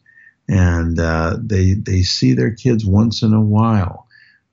and 0.50 1.00
uh, 1.00 1.38
they 1.40 1.74
they 1.76 2.02
see 2.02 2.34
their 2.34 2.52
kids 2.52 2.86
once 2.86 3.22
in 3.22 3.34
a 3.34 3.42
while 3.42 4.08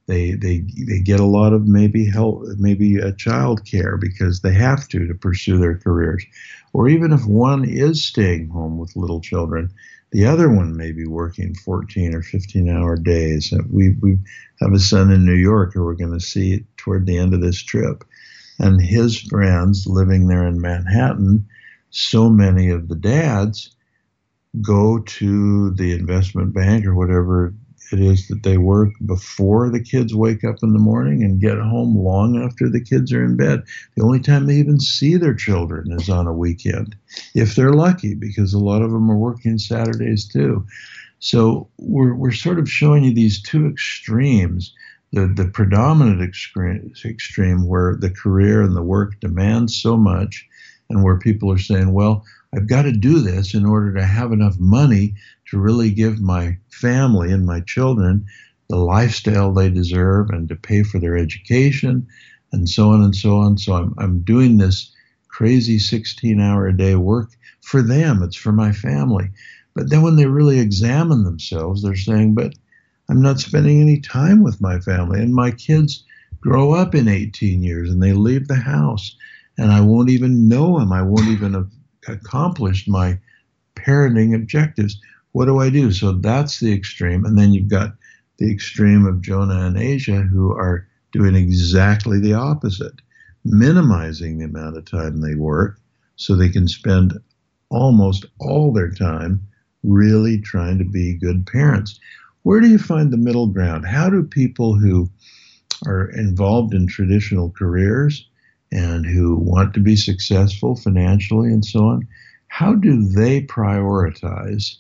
they 0.07 0.33
they 0.33 0.65
they 0.89 1.01
get 1.01 1.21
a 1.21 1.25
lot 1.25 1.53
of 1.53 1.67
maybe 1.67 2.07
help 2.07 2.43
maybe 2.59 2.97
a 2.97 3.13
child 3.13 3.65
care 3.65 3.97
because 3.97 4.41
they 4.41 4.53
have 4.53 4.89
to 4.89 5.07
to 5.07 5.15
pursue 5.15 5.59
their 5.59 5.79
careers 5.79 6.25
or 6.73 6.89
even 6.89 7.13
if 7.13 7.25
one 7.27 7.65
is 7.69 8.05
staying 8.05 8.49
home 8.49 8.79
with 8.79 8.97
little 8.97 9.21
children 9.21 9.71
The 10.13 10.27
other 10.27 10.49
one 10.49 10.77
may 10.77 10.93
be 10.93 11.07
working 11.07 11.55
14 11.55 12.15
or 12.15 12.23
15 12.23 12.69
hour 12.71 12.97
days. 12.97 13.53
We, 13.71 13.91
we 14.01 14.19
have 14.61 14.73
a 14.73 14.79
son 14.79 15.11
in 15.13 15.27
New 15.27 15.35
York 15.35 15.75
who 15.75 15.85
we're 15.85 15.95
going 15.95 16.13
to 16.13 16.25
see 16.25 16.65
toward 16.77 17.07
the 17.07 17.19
end 17.19 17.35
of 17.35 17.41
this 17.41 17.63
trip. 17.63 18.05
And 18.59 18.81
his 18.81 19.21
friends 19.21 19.87
living 19.87 20.29
there 20.29 20.47
in 20.47 20.61
Manhattan, 20.61 21.47
so 21.91 22.31
many 22.31 22.71
of 22.71 22.89
the 22.89 22.95
dads 22.95 23.77
go 24.63 25.01
to 25.01 25.71
the 25.73 25.93
investment 25.93 26.55
bank 26.55 26.87
or 26.87 26.95
whatever 26.95 27.53
it 27.93 28.01
is 28.01 28.29
that 28.29 28.43
they 28.43 28.59
work 28.59 28.91
before 29.05 29.71
the 29.71 29.83
kids 29.83 30.15
wake 30.15 30.45
up 30.45 30.57
in 30.63 30.73
the 30.73 30.79
morning 30.79 31.23
and 31.23 31.41
get 31.41 31.59
home 31.59 31.97
long 31.97 32.43
after 32.43 32.69
the 32.69 32.81
kids 32.81 33.13
are 33.13 33.25
in 33.25 33.37
bed. 33.37 33.63
The 33.97 34.03
only 34.03 34.21
time 34.21 34.47
they 34.47 34.57
even 34.57 34.81
see 34.81 35.17
their 35.17 35.35
children 35.35 35.93
is 35.93 36.09
on 36.09 36.27
a 36.27 36.33
weekend, 36.33 36.97
if 37.35 37.55
they're 37.55 37.73
lucky, 37.73 38.15
because 38.15 38.55
a 38.55 38.59
lot 38.59 38.83
of 38.83 38.91
them 38.91 39.11
are 39.11 39.19
working 39.19 39.59
Saturdays 39.59 40.27
too. 40.27 40.67
So 41.19 41.69
we're, 41.79 42.15
we're 42.15 42.33
sort 42.33 42.59
of 42.59 42.71
showing 42.71 43.05
you 43.05 43.15
these 43.15 43.43
two 43.43 43.67
extremes. 43.67 44.75
The, 45.13 45.29
the 45.29 45.47
predominant 45.47 46.21
extreme, 46.21 46.93
extreme 47.05 47.67
where 47.67 47.97
the 47.97 48.11
career 48.11 48.61
and 48.61 48.77
the 48.77 48.83
work 48.83 49.21
demands 49.21 49.81
so 49.81 49.97
much, 49.97 50.47
and 50.91 51.03
where 51.03 51.19
people 51.19 51.51
are 51.51 51.59
saying, 51.59 51.93
well, 51.93 52.25
I've 52.55 52.69
got 52.69 52.83
to 52.83 52.93
do 52.93 53.21
this 53.21 53.55
in 53.55 53.65
order 53.65 53.95
to 53.95 54.05
have 54.05 54.33
enough 54.33 54.59
money 54.59 55.15
to 55.51 55.59
really 55.59 55.91
give 55.91 56.21
my 56.21 56.57
family 56.71 57.33
and 57.33 57.47
my 57.47 57.61
children 57.61 58.27
the 58.69 58.77
lifestyle 58.77 59.53
they 59.53 59.71
deserve 59.71 60.31
and 60.31 60.49
to 60.49 60.57
pay 60.57 60.83
for 60.83 60.99
their 60.99 61.17
education 61.17 62.07
and 62.53 62.69
so 62.69 62.91
on 62.91 63.03
and 63.03 63.15
so 63.15 63.37
on. 63.37 63.59
So 63.59 63.75
I'm, 63.75 63.95
I'm 63.99 64.21
doing 64.21 64.59
this 64.59 64.93
crazy 65.29 65.79
16 65.79 66.41
hour 66.41 66.67
a 66.67 66.77
day 66.77 66.97
work 66.97 67.31
for 67.63 67.83
them. 67.83 68.23
It's 68.23 68.37
for 68.37 68.53
my 68.53 68.73
family. 68.73 69.31
But 69.75 69.91
then 69.91 70.03
when 70.03 70.17
they 70.17 70.27
really 70.27 70.59
examine 70.59 71.25
themselves, 71.25 71.83
they're 71.83 71.97
saying, 71.97 72.35
but 72.35 72.55
I'm 73.09 73.23
not 73.23 73.41
spending 73.41 73.81
any 73.81 74.01
time 74.01 74.43
with 74.43 74.61
my 74.61 74.81
family. 74.81 75.21
And 75.21 75.35
my 75.35 75.51
kids 75.51 76.05
grow 76.41 76.73
up 76.73 76.95
in 76.95 77.09
18 77.09 77.63
years 77.63 77.91
and 77.91 78.03
they 78.03 78.13
leave 78.13 78.49
the 78.49 78.57
house 78.57 79.17
and 79.59 79.71
I 79.73 79.81
won't 79.81 80.11
even 80.11 80.49
know 80.49 80.79
them. 80.79 80.93
I 80.93 81.03
won't 81.03 81.29
even 81.29 81.55
have 81.55 81.71
accomplished 82.09 82.89
my 82.89 83.19
parenting 83.75 84.35
objectives. 84.35 85.01
What 85.37 85.49
do 85.49 85.59
I 85.59 85.69
do? 85.69 85.93
So 85.93 86.13
that's 86.13 86.61
the 86.61 86.73
extreme. 86.73 87.27
And 87.27 87.39
then 87.39 87.53
you've 87.53 87.69
got 87.69 87.93
the 88.39 88.51
extreme 88.51 89.05
of 89.05 89.21
Jonah 89.21 89.67
and 89.67 89.77
Asia 89.77 90.23
who 90.23 90.53
are 90.53 90.89
doing 91.13 91.35
exactly 91.35 92.19
the 92.19 92.33
opposite, 92.33 93.03
minimizing 93.45 94.39
the 94.39 94.47
amount 94.47 94.79
of 94.79 94.87
time 94.87 95.21
they 95.21 95.35
work 95.35 95.79
so 96.17 96.35
they 96.35 96.49
can 96.49 96.67
spend 96.67 97.13
almost 97.69 98.25
all 98.41 98.73
their 98.73 98.91
time 98.91 99.47
really 99.83 100.41
trying 100.41 100.79
to 100.79 100.87
be 100.87 101.19
good 101.19 101.47
parents. 101.47 102.01
Where 102.45 102.63
do 102.63 102.69
you 102.69 102.79
find 102.79 103.13
the 103.13 103.19
middle 103.19 103.49
ground? 103.49 103.85
How 103.85 104.09
do 104.09 104.23
people 104.23 104.79
who 104.79 105.11
are 105.85 106.09
involved 106.13 106.73
in 106.73 106.87
traditional 106.87 107.51
careers 107.51 108.27
and 108.73 109.05
who 109.05 109.37
want 109.37 109.75
to 109.75 109.81
be 109.81 109.97
successful 109.97 110.77
financially 110.77 111.53
and 111.53 111.63
so 111.63 111.81
on, 111.81 112.09
how 112.49 112.73
do 112.75 113.07
they 113.07 113.43
prioritize 113.43 114.77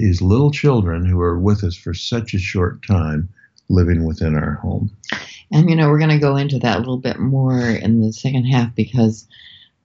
these 0.00 0.22
little 0.22 0.50
children 0.50 1.04
who 1.04 1.20
are 1.20 1.38
with 1.38 1.64
us 1.64 1.76
for 1.76 1.94
such 1.94 2.34
a 2.34 2.38
short 2.38 2.86
time 2.86 3.28
living 3.68 4.04
within 4.04 4.34
our 4.34 4.54
home? 4.54 4.90
And 5.52 5.68
you 5.68 5.76
know, 5.76 5.88
we're 5.88 5.98
going 5.98 6.10
to 6.10 6.18
go 6.18 6.36
into 6.36 6.58
that 6.60 6.76
a 6.76 6.80
little 6.80 6.98
bit 6.98 7.18
more 7.18 7.60
in 7.60 8.00
the 8.00 8.12
second 8.12 8.44
half 8.44 8.74
because, 8.74 9.26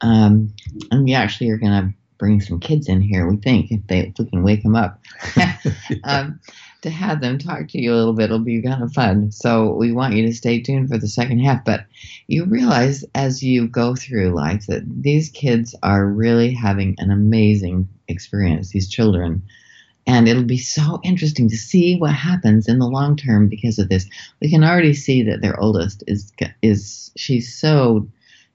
um, 0.02 0.54
and 0.92 1.04
we 1.04 1.14
actually 1.14 1.50
are 1.50 1.58
going 1.58 1.72
to 1.72 1.94
bring 2.18 2.40
some 2.40 2.60
kids 2.60 2.88
in 2.88 3.02
here. 3.02 3.28
We 3.28 3.38
think 3.38 3.72
if 3.72 3.86
they 3.88 4.00
if 4.00 4.20
we 4.20 4.26
can 4.26 4.44
wake 4.44 4.64
them 4.64 4.76
up. 4.76 5.02
um, 6.04 6.40
to 6.86 6.92
have 6.92 7.20
them 7.20 7.40
talk 7.40 7.68
to 7.68 7.82
you 7.82 7.92
a 7.92 7.96
little 7.96 8.14
bit. 8.14 8.26
It'll 8.26 8.38
be 8.38 8.62
kind 8.62 8.84
of 8.84 8.94
fun. 8.94 9.32
So 9.32 9.74
we 9.74 9.92
want 9.92 10.14
you 10.14 10.24
to 10.28 10.34
stay 10.34 10.62
tuned 10.62 10.88
for 10.88 11.00
the 11.00 11.08
second 11.08 11.40
half. 11.40 11.66
But 11.66 11.86
you 12.28 12.46
realize 12.46 13.04
as 13.16 13.42
you 13.42 13.68
go 13.68 13.96
through 13.96 14.36
life 14.36 14.68
that 14.68 14.84
these 14.88 15.30
kids 15.30 15.76
are 15.82 16.06
really 16.06 16.54
having 16.54 16.94
an 17.00 17.10
amazing 17.10 17.90
experience, 18.08 18.70
these 18.70 18.88
children. 18.88 19.42
And 20.08 20.28
it'll 20.28 20.44
be 20.44 20.58
so 20.58 21.00
interesting 21.04 21.50
to 21.50 21.58
see 21.58 21.98
what 21.98 22.14
happens 22.14 22.68
in 22.68 22.80
the 22.80 22.88
long 22.88 23.16
term 23.16 23.48
because 23.48 23.80
of 23.80 23.90
this. 23.90 24.08
We 24.42 24.50
can 24.50 24.64
already 24.64 24.94
see 24.94 25.24
that 25.24 25.42
their 25.42 25.60
oldest 25.60 26.04
is 26.08 26.32
is 26.62 27.12
she's 27.16 27.54
so 27.54 28.08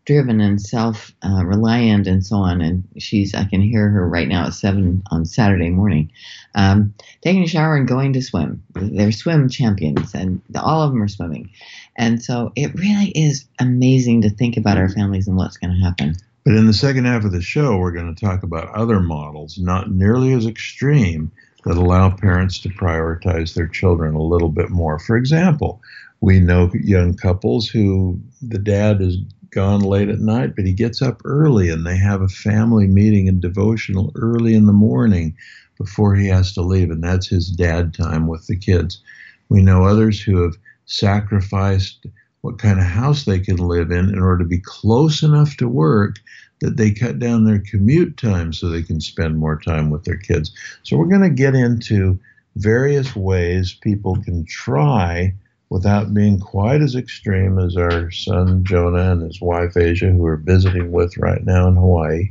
driven 0.07 0.40
and 0.40 0.61
self 0.61 1.12
uh, 1.25 1.45
reliant 1.45 2.07
and 2.07 2.25
so 2.25 2.37
on. 2.37 2.61
And 2.61 2.83
she's, 2.99 3.35
I 3.35 3.45
can 3.45 3.61
hear 3.61 3.88
her 3.88 4.09
right 4.09 4.28
now 4.28 4.47
at 4.47 4.54
seven 4.54 5.02
on 5.11 5.25
Saturday 5.25 5.71
morning, 5.71 6.11
um, 6.54 6.95
taking 7.21 7.45
a 7.45 7.49
shower 7.49 7.76
and 7.76 7.87
going 7.87 8.12
to 8.14 8.23
swim. 8.23 8.62
They're 8.75 9.12
swim 9.12 9.49
champions, 9.49 10.14
and 10.14 10.40
all 10.57 10.83
of 10.83 10.92
them 10.92 11.02
are 11.02 11.09
swimming. 11.09 11.50
And 11.97 12.23
so 12.23 12.52
it 12.57 12.75
really 12.75 13.11
is 13.11 13.47
amazing 13.59 14.23
to 14.23 14.30
think 14.30 14.57
about 14.57 14.78
our 14.78 14.88
families 14.88 15.28
and 15.28 15.37
what's 15.37 15.57
going 15.57 15.75
to 15.75 15.85
happen. 15.85 16.16
But 16.44 16.54
in 16.54 16.66
the 16.66 16.73
second 16.73 17.04
half 17.04 17.25
of 17.25 17.32
the 17.32 17.42
show, 17.42 17.76
we're 17.76 17.92
going 17.92 18.14
to 18.14 18.25
talk 18.25 18.42
about 18.42 18.75
other 18.75 19.00
models, 19.00 19.59
not 19.59 19.90
nearly 19.90 20.32
as 20.32 20.47
extreme, 20.47 21.30
that 21.64 21.76
allow 21.76 22.11
parents 22.11 22.59
to 22.61 22.70
prioritize 22.70 23.54
their 23.54 23.66
children 23.66 24.14
a 24.14 24.23
little 24.23 24.49
bit 24.49 24.70
more. 24.70 24.99
For 24.99 25.16
example, 25.16 25.80
we 26.20 26.40
know 26.40 26.70
young 26.75 27.14
couples 27.14 27.68
who 27.68 28.18
the 28.40 28.59
dad 28.59 29.02
is 29.02 29.18
gone 29.50 29.80
late 29.80 30.09
at 30.09 30.20
night, 30.20 30.54
but 30.56 30.64
he 30.64 30.73
gets 30.73 31.02
up 31.02 31.20
early 31.25 31.68
and 31.68 31.87
they 31.87 31.97
have 31.97 32.23
a 32.23 32.28
family 32.28 32.87
meeting 32.87 33.28
and 33.28 33.40
devotional 33.40 34.12
early 34.14 34.54
in 34.54 34.66
the 34.66 34.73
morning 34.73 35.37
before 35.76 36.14
he 36.14 36.28
has 36.28 36.52
to 36.52 36.62
leave, 36.62 36.90
and 36.90 37.02
that's 37.02 37.26
his 37.26 37.50
dad 37.50 37.92
time 37.92 38.26
with 38.26 38.47
the 38.47 38.56
kids. 38.56 39.02
We 39.49 39.62
know 39.62 39.85
others 39.85 40.20
who 40.20 40.42
have 40.42 40.56
sacrificed 40.87 42.06
what 42.42 42.59
kind 42.59 42.78
of 42.78 42.87
house 42.87 43.25
they 43.25 43.38
can 43.38 43.56
live 43.56 43.90
in 43.90 44.09
in 44.09 44.18
order 44.18 44.38
to 44.38 44.49
be 44.49 44.59
close 44.59 45.23
enough 45.23 45.56
to 45.59 45.68
work 45.68 46.16
that 46.61 46.76
they 46.76 46.90
cut 46.90 47.18
down 47.18 47.44
their 47.44 47.62
commute 47.70 48.16
time 48.16 48.52
so 48.52 48.68
they 48.68 48.82
can 48.82 49.00
spend 49.00 49.38
more 49.38 49.59
time 49.59 49.90
with 49.90 50.04
their 50.04 50.16
kids. 50.16 50.52
So 50.82 50.97
we're 50.97 51.06
going 51.06 51.23
to 51.23 51.30
get 51.30 51.54
into 51.54 52.18
various 52.56 53.16
ways 53.16 53.73
people 53.73 54.16
can 54.23 54.44
try 54.44 55.35
without 55.70 56.12
being 56.12 56.38
quite 56.38 56.82
as 56.82 56.97
extreme 56.97 57.59
as 57.59 57.76
our 57.76 58.11
son 58.11 58.64
Jonah 58.64 59.12
and 59.12 59.23
his 59.23 59.40
wife 59.40 59.76
Asia, 59.76 60.11
who 60.11 60.18
we're 60.18 60.37
visiting 60.37 60.90
with 60.90 61.16
right 61.16 61.44
now 61.44 61.68
in 61.68 61.76
Hawaii. 61.76 62.30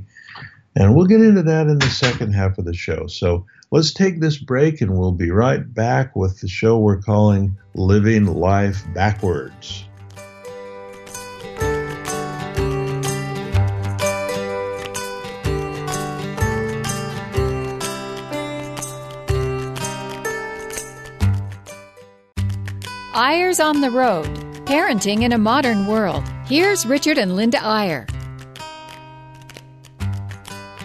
And 0.75 0.95
we'll 0.95 1.07
get 1.07 1.21
into 1.21 1.43
that 1.43 1.67
in 1.67 1.79
the 1.79 1.89
second 1.89 2.33
half 2.33 2.57
of 2.57 2.65
the 2.65 2.73
show. 2.73 3.07
So 3.07 3.45
let's 3.71 3.93
take 3.93 4.19
this 4.19 4.37
break 4.37 4.81
and 4.81 4.97
we'll 4.97 5.13
be 5.13 5.31
right 5.31 5.73
back 5.73 6.15
with 6.15 6.39
the 6.41 6.47
show 6.47 6.77
we're 6.77 7.01
calling 7.01 7.57
Living 7.73 8.25
Life 8.25 8.83
Backwards. 8.93 9.88
Eyres 23.29 23.59
on 23.59 23.79
the 23.79 23.91
Road 23.91 24.25
Parenting 24.65 25.21
in 25.21 25.33
a 25.33 25.37
Modern 25.37 25.85
World. 25.85 26.27
Here's 26.47 26.83
Richard 26.87 27.19
and 27.19 27.35
Linda 27.35 27.63
Eyre. 27.63 28.07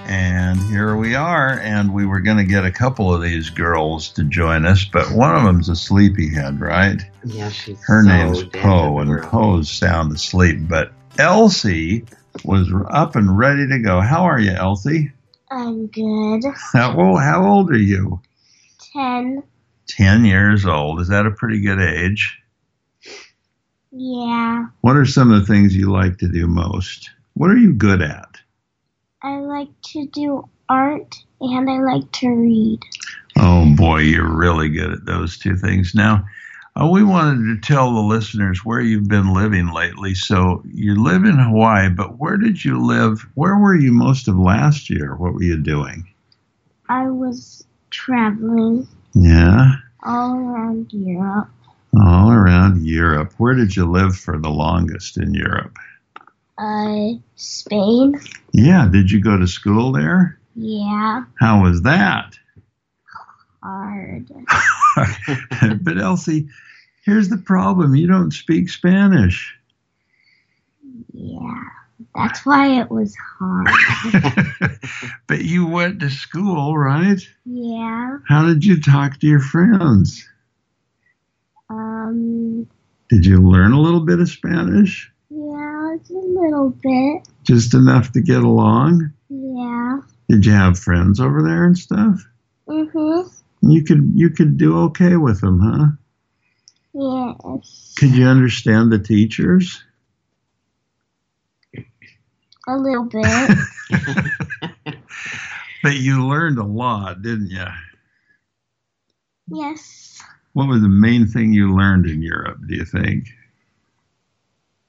And 0.05 0.61
here 0.61 0.95
we 0.95 1.15
are, 1.15 1.59
and 1.61 1.95
we 1.95 2.05
were 2.05 2.21
going 2.21 2.37
to 2.37 2.45
get 2.45 2.67
a 2.67 2.71
couple 2.71 3.15
of 3.15 3.23
these 3.23 3.49
girls 3.49 4.11
to 4.11 4.25
join 4.25 4.67
us, 4.67 4.85
but 4.85 5.11
one 5.13 5.35
of 5.35 5.45
them's 5.45 5.71
a 5.71 5.75
sleepyhead, 5.75 6.61
right? 6.61 7.01
Yeah, 7.25 7.49
she's 7.49 7.83
Her 7.87 8.03
so 8.03 8.09
name's 8.11 8.45
Poe, 8.45 8.99
and. 8.99 9.23
Poe's 9.23 9.71
sound 9.71 10.13
asleep, 10.13 10.59
but 10.69 10.93
Elsie 11.17 12.05
was 12.45 12.71
up 12.91 13.17
and 13.17 13.39
ready 13.39 13.67
to 13.69 13.79
go. 13.79 14.03
How 14.03 14.25
are 14.25 14.39
you, 14.39 14.51
Elsie? 14.51 15.13
I'm 15.51 15.87
good. 15.87 16.43
How, 16.75 16.95
oh, 16.95 17.17
how 17.17 17.47
old 17.47 17.71
are 17.71 17.79
you? 17.79 18.21
Ten. 18.93 19.43
10 19.89 20.25
years 20.25 20.67
old. 20.67 21.01
Is 21.01 21.09
that 21.09 21.27
a 21.27 21.31
pretty 21.31 21.61
good 21.61 21.81
age? 21.81 22.39
Yeah. 23.91 24.67
What 24.81 24.97
are 24.97 25.05
some 25.05 25.31
of 25.31 25.41
the 25.41 25.47
things 25.47 25.77
you 25.77 25.91
like 25.93 26.19
to 26.19 26.29
do 26.29 26.47
most? 26.47 27.11
What 27.35 27.51
are 27.51 27.57
you 27.57 27.73
good 27.73 28.03
at? 28.03 28.29
I 29.23 29.39
like 29.39 29.69
to 29.93 30.07
do 30.09 30.49
art 30.69 31.15
and 31.41 31.71
I 31.71 31.79
like 31.79 32.11
to 32.13 32.29
read. 32.29 32.81
Oh 33.39 33.75
boy, 33.77 34.01
you're 34.01 34.37
really 34.37 34.69
good 34.69 34.93
at 34.93 35.07
those 35.07 35.39
two 35.39 35.57
things. 35.57 35.95
Now, 35.95 36.25
uh, 36.81 36.89
we 36.89 37.05
wanted 37.05 37.63
to 37.63 37.67
tell 37.67 37.95
the 37.95 38.01
listeners 38.01 38.65
where 38.65 38.81
you've 38.81 39.09
been 39.09 39.33
living 39.33 39.73
lately. 39.73 40.15
So 40.15 40.63
you 40.67 41.03
live 41.03 41.25
in 41.25 41.39
Hawaii, 41.39 41.89
but 41.89 42.19
where 42.19 42.37
did 42.37 42.65
you 42.65 42.85
live? 42.85 43.25
Where 43.35 43.57
were 43.57 43.77
you 43.77 43.93
most 43.93 44.27
of 44.27 44.37
last 44.37 44.91
year? 44.91 45.15
What 45.15 45.35
were 45.35 45.43
you 45.43 45.57
doing? 45.57 46.09
I 46.89 47.11
was 47.11 47.65
traveling 47.91 48.89
Yeah, 49.15 49.73
all 50.05 50.37
around 50.37 50.93
Europe. 50.93 51.49
all 52.01 52.31
around 52.31 52.85
Europe. 52.87 53.33
Where 53.39 53.55
did 53.55 53.77
you 53.77 53.85
live 53.91 54.17
for 54.17 54.39
the 54.39 54.51
longest 54.51 55.17
in 55.17 55.35
Europe? 55.35 55.77
Uh, 56.59 57.13
Spain. 57.37 58.21
Yeah, 58.53 58.89
did 58.91 59.11
you 59.11 59.21
go 59.21 59.37
to 59.39 59.47
school 59.47 59.93
there? 59.93 60.39
Yeah. 60.55 61.25
How 61.41 61.63
was 61.63 61.83
that? 61.83 62.37
hard. 63.65 64.29
but 65.83 65.99
Elsie, 65.99 66.49
here's 67.05 67.29
the 67.29 67.39
problem: 67.39 67.97
you 67.97 68.07
don't 68.07 68.33
speak 68.33 68.69
Spanish. 68.69 69.57
Yeah, 71.13 71.63
that's 72.15 72.45
why 72.47 72.81
it 72.81 72.91
was 72.91 73.15
hard. 73.39 73.69
but 75.27 75.45
you 75.45 75.67
went 75.67 76.01
to 76.01 76.11
school, 76.11 76.77
right? 76.77 77.21
yeah. 77.45 78.19
How 78.27 78.45
did 78.47 78.65
you 78.65 78.81
talk 78.81 79.19
to 79.21 79.27
your 79.27 79.41
friends? 79.41 80.29
Um. 81.71 82.67
Did 83.11 83.27
you 83.27 83.39
learn 83.47 83.73
a 83.73 83.81
little 83.81 84.01
bit 84.01 84.19
of 84.21 84.29
Spanish? 84.29 85.11
Yeah, 85.31 85.95
it's 85.95 86.11
a 86.11 86.15
little 86.15 86.71
bit. 86.71 87.29
Just 87.45 87.75
enough 87.75 88.13
to 88.13 88.21
get 88.21 88.43
along? 88.43 89.13
Yeah. 89.29 89.99
Did 90.29 90.47
you 90.47 90.53
have 90.53 90.79
friends 90.79 91.21
over 91.21 91.43
there 91.43 91.65
and 91.65 91.77
stuff? 91.77 92.25
Mhm. 92.69 93.31
You 93.61 93.85
could 93.85 94.13
you 94.15 94.31
could 94.31 94.57
do 94.57 94.79
okay 94.85 95.17
with 95.17 95.41
them, 95.41 95.61
huh? 95.61 95.87
Yes. 96.95 97.95
Could 97.99 98.15
you 98.15 98.27
understand 98.27 98.91
the 98.93 98.99
teachers? 98.99 99.83
A 102.67 102.77
little 102.77 103.05
bit. 103.05 103.27
But 105.85 105.99
you 105.99 106.27
learned 106.27 106.59
a 106.59 106.65
lot, 106.65 107.21
didn't 107.21 107.51
you? 107.51 107.67
yes. 109.49 110.23
What 110.55 110.67
was 110.69 110.81
the 110.81 110.89
main 110.89 111.27
thing 111.27 111.53
you 111.53 111.77
learned 111.77 112.07
in 112.07 112.23
Europe, 112.23 112.57
do 112.67 112.75
you 112.75 112.87
think? 112.87 113.27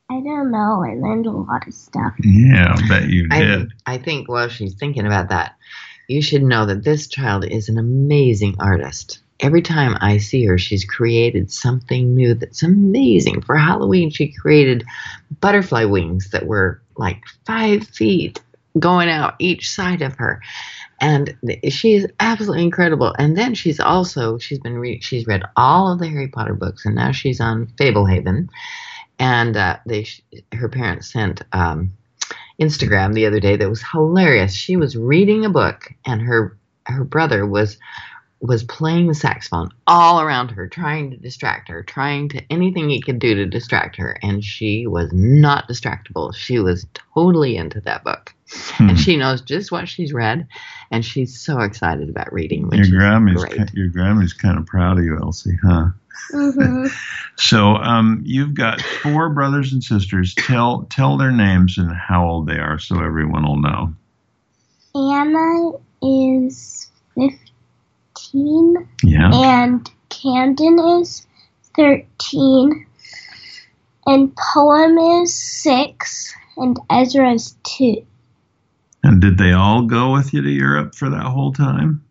I 0.09 0.21
don't 0.21 0.51
know. 0.51 0.85
I 0.85 0.93
learned 0.93 1.25
a 1.25 1.31
lot 1.31 1.67
of 1.67 1.73
stuff. 1.73 2.13
Yeah, 2.23 2.75
I 2.77 2.87
bet 2.87 3.09
you 3.09 3.27
I, 3.29 3.39
did. 3.41 3.73
I 3.85 3.97
think 3.97 4.29
while 4.29 4.47
she's 4.47 4.75
thinking 4.75 5.05
about 5.05 5.27
that, 5.29 5.55
you 6.07 6.21
should 6.21 6.43
know 6.43 6.65
that 6.65 6.85
this 6.85 7.07
child 7.07 7.43
is 7.43 7.67
an 7.67 7.77
amazing 7.77 8.55
artist. 8.59 9.19
Every 9.41 9.61
time 9.61 9.97
I 9.99 10.17
see 10.17 10.45
her, 10.45 10.57
she's 10.57 10.85
created 10.85 11.51
something 11.51 12.15
new 12.15 12.33
that's 12.33 12.63
amazing. 12.63 13.41
For 13.41 13.57
Halloween, 13.57 14.09
she 14.09 14.31
created 14.31 14.85
butterfly 15.41 15.83
wings 15.85 16.29
that 16.31 16.45
were 16.45 16.81
like 16.95 17.21
five 17.45 17.85
feet 17.87 18.41
going 18.79 19.09
out 19.09 19.35
each 19.39 19.69
side 19.69 20.01
of 20.01 20.15
her. 20.15 20.41
And 21.01 21.37
she 21.69 21.93
is 21.93 22.07
absolutely 22.19 22.63
incredible. 22.63 23.13
And 23.17 23.37
then 23.37 23.53
she's 23.53 23.79
also 23.79 24.37
she's 24.37 24.59
been 24.59 24.77
re- 24.77 25.01
she's 25.01 25.27
read 25.27 25.43
all 25.57 25.91
of 25.91 25.99
the 25.99 26.07
Harry 26.07 26.29
Potter 26.29 26.53
books, 26.53 26.85
and 26.85 26.95
now 26.95 27.11
she's 27.11 27.41
on 27.41 27.67
Fablehaven. 27.77 28.47
And 29.19 29.57
uh, 29.57 29.77
they 29.85 30.07
her 30.53 30.69
parents 30.69 31.11
sent 31.11 31.41
um, 31.51 31.91
Instagram 32.59 33.13
the 33.13 33.25
other 33.25 33.39
day 33.39 33.57
that 33.57 33.69
was 33.69 33.83
hilarious. 33.83 34.53
She 34.53 34.77
was 34.77 34.95
reading 34.95 35.45
a 35.45 35.49
book 35.49 35.91
and 36.05 36.21
her 36.21 36.57
her 36.85 37.03
brother 37.03 37.45
was 37.45 37.77
was 38.45 38.63
playing 38.63 39.07
the 39.07 39.13
saxophone 39.13 39.69
all 39.87 40.21
around 40.21 40.49
her, 40.51 40.67
trying 40.67 41.11
to 41.11 41.17
distract 41.17 41.67
her, 41.69 41.83
trying 41.83 42.29
to 42.29 42.41
anything 42.49 42.89
he 42.89 43.01
could 43.01 43.19
do 43.19 43.35
to 43.35 43.45
distract 43.45 43.95
her, 43.97 44.17
and 44.21 44.43
she 44.43 44.87
was 44.87 45.11
not 45.13 45.67
distractible. 45.67 46.33
She 46.35 46.59
was 46.59 46.85
totally 47.13 47.57
into 47.57 47.81
that 47.81 48.03
book. 48.03 48.33
Hmm. 48.75 48.89
And 48.89 48.99
she 48.99 49.17
knows 49.17 49.41
just 49.41 49.71
what 49.71 49.89
she's 49.89 50.13
read, 50.13 50.47
and 50.91 51.03
she's 51.03 51.37
so 51.39 51.59
excited 51.61 52.09
about 52.09 52.31
reading. 52.31 52.67
Which 52.67 52.77
Your 52.77 52.83
is 52.85 52.91
Grammy's 52.91 53.43
great. 53.43 53.57
ki- 53.57 53.73
your 53.73 53.87
Grammy's 53.87 54.33
kind 54.33 54.57
of 54.57 54.65
proud 54.65 54.99
of 54.99 55.03
you, 55.05 55.17
Elsie, 55.17 55.57
huh? 55.63 55.87
Mhm. 56.31 56.89
So, 57.37 57.75
um, 57.75 58.21
you've 58.25 58.53
got 58.53 58.79
four 58.79 59.27
brothers 59.29 59.73
and 59.73 59.83
sisters. 59.83 60.33
Tell 60.35 60.83
tell 60.89 61.17
their 61.17 61.31
names 61.33 61.77
and 61.77 61.91
how 61.91 62.25
old 62.25 62.47
they 62.47 62.59
are, 62.59 62.79
so 62.79 63.01
everyone 63.01 63.43
will 63.45 63.59
know. 63.61 63.93
Anna 64.95 65.71
is 66.01 66.89
fifteen, 68.25 68.87
Yeah. 69.03 69.31
and 69.33 69.89
Camden 70.09 70.79
is 71.01 71.25
thirteen, 71.75 72.85
and 74.05 74.35
Poem 74.35 74.97
is 74.97 75.33
six, 75.33 76.33
and 76.57 76.77
Ezra 76.89 77.33
is 77.33 77.55
two. 77.63 78.05
And 79.03 79.21
did 79.21 79.37
they 79.37 79.51
all 79.51 79.83
go 79.83 80.13
with 80.13 80.33
you 80.33 80.41
to 80.41 80.49
Europe 80.49 80.95
for 80.95 81.09
that 81.09 81.23
whole 81.25 81.53
time? 81.53 82.03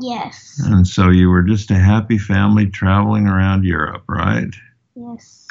Yes. 0.00 0.60
And 0.64 0.86
so 0.86 1.10
you 1.10 1.28
were 1.30 1.42
just 1.42 1.70
a 1.70 1.78
happy 1.78 2.18
family 2.18 2.66
traveling 2.66 3.26
around 3.26 3.64
Europe, 3.64 4.04
right? 4.08 4.52
Yes. 4.94 5.46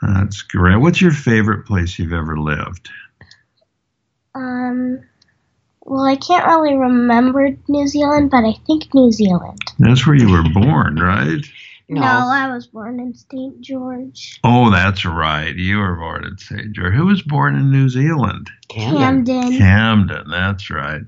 That's 0.00 0.42
great. 0.42 0.76
What's 0.76 1.00
your 1.00 1.12
favorite 1.12 1.66
place 1.66 1.98
you've 1.98 2.12
ever 2.12 2.38
lived? 2.38 2.88
Um. 4.34 5.00
Well, 5.86 6.04
I 6.04 6.16
can't 6.16 6.46
really 6.46 6.76
remember 6.76 7.56
New 7.68 7.86
Zealand, 7.86 8.30
but 8.30 8.44
I 8.44 8.54
think 8.66 8.92
New 8.92 9.12
Zealand. 9.12 9.60
That's 9.78 10.04
where 10.06 10.16
you 10.16 10.28
were 10.28 10.42
born, 10.52 10.96
right? 10.96 11.44
No. 11.88 12.00
No, 12.00 12.08
I 12.08 12.52
was 12.52 12.66
born 12.66 12.98
in 12.98 13.14
St. 13.14 13.60
George. 13.60 14.40
Oh, 14.42 14.70
that's 14.70 15.04
right. 15.04 15.54
You 15.54 15.78
were 15.78 15.94
born 15.94 16.24
in 16.24 16.38
St. 16.38 16.72
George. 16.72 16.92
Who 16.92 17.06
was 17.06 17.22
born 17.22 17.54
in 17.54 17.70
New 17.70 17.88
Zealand? 17.88 18.50
Camden. 18.68 19.24
Camden. 19.26 19.58
Camden, 19.58 20.30
that's 20.30 20.68
right. 20.70 21.06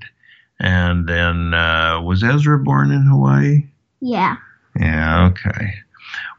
And 0.61 1.07
then 1.07 1.53
uh, 1.53 2.01
was 2.01 2.23
Ezra 2.23 2.57
born 2.59 2.91
in 2.91 3.01
Hawaii? 3.01 3.67
Yeah. 3.99 4.37
Yeah, 4.79 5.27
okay. 5.31 5.73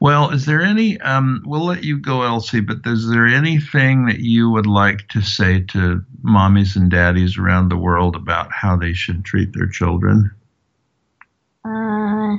Well, 0.01 0.31
is 0.31 0.47
there 0.47 0.63
any, 0.63 0.99
um, 1.01 1.43
we'll 1.45 1.67
let 1.67 1.85
you 1.85 1.99
go, 1.99 2.23
Elsie, 2.23 2.61
but 2.61 2.79
is 2.87 3.07
there 3.07 3.27
anything 3.27 4.07
that 4.07 4.21
you 4.21 4.49
would 4.49 4.67
like 4.67 5.07
to 5.09 5.21
say 5.21 5.61
to 5.61 6.03
mommies 6.25 6.75
and 6.75 6.91
daddies 6.91 7.37
around 7.37 7.69
the 7.69 7.77
world 7.77 8.17
about 8.17 8.51
how 8.51 8.77
they 8.77 8.95
should 8.95 9.27
treat 9.27 9.53
their 9.53 9.69
children? 9.69 10.31
Uh. 11.67 12.39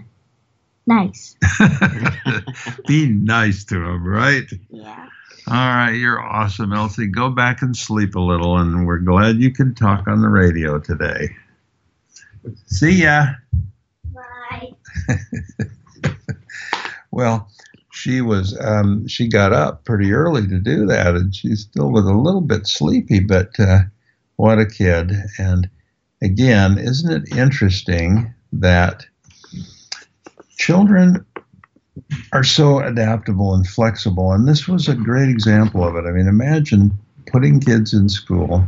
Nice. 0.88 1.36
Be 2.88 3.08
nice 3.08 3.64
to 3.66 3.76
them, 3.76 4.04
right? 4.08 4.52
Yeah. 4.72 5.10
All 5.48 5.54
right, 5.54 5.92
you're 5.92 6.20
awesome, 6.20 6.74
Elsie. 6.74 7.08
Go 7.08 7.30
back 7.30 7.62
and 7.62 7.76
sleep 7.76 8.16
a 8.16 8.20
little, 8.20 8.58
and 8.58 8.88
we're 8.88 8.98
glad 8.98 9.38
you 9.38 9.52
could 9.52 9.78
talk 9.78 10.08
on 10.08 10.22
the 10.22 10.28
radio 10.30 10.80
today. 10.80 11.30
See 12.66 13.04
ya. 13.04 13.28
Bye. 14.12 14.74
Well, 17.12 17.50
she 17.92 18.22
was 18.22 18.58
um, 18.60 19.08
she 19.08 19.28
got 19.28 19.54
up 19.54 19.84
pretty 19.86 20.14
early 20.14 20.48
to 20.48 20.60
do 20.60 20.86
that, 20.88 21.16
and 21.16 21.36
she 21.36 21.56
still 21.56 21.92
was 21.92 22.06
a 22.06 22.14
little 22.14 22.42
bit 22.42 22.68
sleepy, 22.68 23.20
but 23.20 23.60
uh, 23.60 23.82
what 24.38 24.60
a 24.60 24.66
kid! 24.66 25.12
And 25.38 25.70
again, 26.22 26.78
isn't 26.78 27.12
it 27.12 27.38
interesting 27.38 28.34
that 28.54 29.06
children 30.58 31.26
are 32.32 32.44
so 32.44 32.80
adaptable 32.80 33.54
and 33.54 33.68
flexible? 33.68 34.32
And 34.32 34.48
this 34.48 34.68
was 34.68 34.88
a 34.88 34.96
great 34.96 35.30
example 35.30 35.86
of 35.86 35.96
it. 35.96 36.08
I 36.08 36.12
mean, 36.12 36.28
imagine 36.28 36.92
putting 37.28 37.60
kids 37.60 37.94
in 37.94 38.10
school 38.10 38.66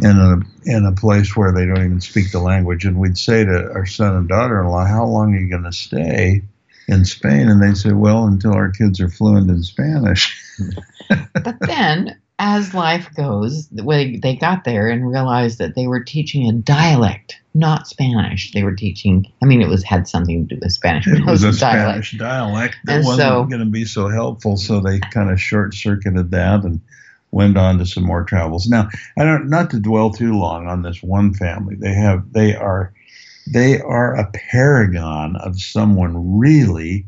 in 0.00 0.16
a 0.18 0.40
in 0.64 0.84
a 0.84 0.92
place 0.92 1.36
where 1.36 1.52
they 1.52 1.66
don't 1.66 1.84
even 1.84 2.00
speak 2.00 2.32
the 2.32 2.40
language, 2.40 2.84
and 2.84 2.98
we'd 2.98 3.18
say 3.18 3.44
to 3.44 3.72
our 3.72 3.86
son 3.86 4.16
and 4.16 4.28
daughter-in-law, 4.28 4.86
"How 4.86 5.06
long 5.06 5.34
are 5.34 5.38
you 5.38 5.48
going 5.48 5.64
to 5.64 5.72
stay?" 5.72 6.42
In 6.90 7.04
Spain, 7.04 7.48
and 7.48 7.62
they 7.62 7.74
said, 7.74 7.94
"Well, 7.94 8.26
until 8.26 8.52
our 8.52 8.70
kids 8.70 9.00
are 9.00 9.08
fluent 9.08 9.50
in 9.50 9.62
Spanish." 9.62 10.36
But 11.08 11.56
then, 11.60 12.20
as 12.38 12.72
life 12.74 13.08
goes, 13.16 13.66
they, 13.68 14.16
they 14.16 14.36
got 14.36 14.62
there 14.64 14.88
and 14.88 15.10
realized 15.10 15.58
that 15.58 15.74
they 15.74 15.86
were 15.88 16.00
teaching 16.04 16.48
a 16.48 16.52
dialect, 16.52 17.36
not 17.54 17.88
Spanish. 17.88 18.52
They 18.52 18.62
were 18.62 18.76
teaching. 18.76 19.26
I 19.42 19.46
mean, 19.46 19.60
it 19.60 19.68
was 19.68 19.82
had 19.82 20.06
something 20.06 20.46
to 20.48 20.54
do 20.54 20.60
with 20.62 20.72
Spanish, 20.72 21.06
but 21.06 21.18
It 21.18 21.26
was 21.26 21.42
a 21.42 21.50
dialect. 21.52 22.06
Spanish 22.06 22.18
dialect 22.18 22.76
that 22.84 22.98
And 22.98 23.04
wasn't 23.06 23.28
so- 23.28 23.44
going 23.44 23.60
to 23.60 23.66
be 23.70 23.84
so 23.84 24.08
helpful, 24.08 24.56
so 24.56 24.80
they 24.80 25.00
kind 25.00 25.30
of 25.30 25.40
short-circuited 25.40 26.30
that 26.30 26.62
and 26.64 26.80
went 27.32 27.56
on 27.56 27.78
to 27.78 27.86
some 27.86 28.04
more 28.04 28.22
travels. 28.24 28.68
Now, 28.68 28.88
I 29.18 29.24
don't 29.24 29.48
not 29.48 29.70
to 29.70 29.80
dwell 29.80 30.10
too 30.10 30.34
long 30.38 30.66
on 30.68 30.82
this 30.82 31.02
one 31.02 31.32
family. 31.34 31.74
They 31.74 31.94
have 31.94 32.32
they 32.32 32.54
are 32.54 32.92
they 33.50 33.80
are 33.80 34.14
a 34.14 34.30
paragon 34.32 35.36
of 35.36 35.60
someone 35.60 36.38
really 36.38 37.06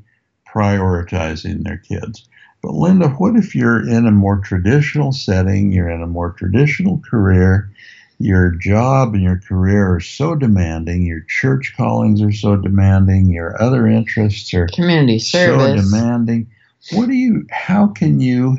prioritizing 0.48 1.62
their 1.62 1.78
kids. 1.78 2.28
But 2.62 2.74
Linda, 2.74 3.08
what 3.08 3.36
if 3.36 3.54
you're 3.54 3.88
in 3.88 4.06
a 4.06 4.12
more 4.12 4.38
traditional 4.38 5.12
setting, 5.12 5.72
you're 5.72 5.90
in 5.90 6.02
a 6.02 6.06
more 6.06 6.32
traditional 6.32 6.98
career, 6.98 7.70
your 8.18 8.50
job 8.50 9.14
and 9.14 9.22
your 9.22 9.38
career 9.38 9.94
are 9.94 10.00
so 10.00 10.34
demanding, 10.34 11.04
your 11.04 11.24
church 11.28 11.74
callings 11.76 12.22
are 12.22 12.32
so 12.32 12.56
demanding, 12.56 13.30
your 13.30 13.60
other 13.60 13.86
interests 13.86 14.54
are 14.54 14.68
Community 14.68 15.18
so 15.18 15.38
service. 15.38 15.90
demanding. 15.90 16.48
What 16.92 17.06
do 17.06 17.14
you, 17.14 17.46
how 17.50 17.88
can 17.88 18.20
you, 18.20 18.58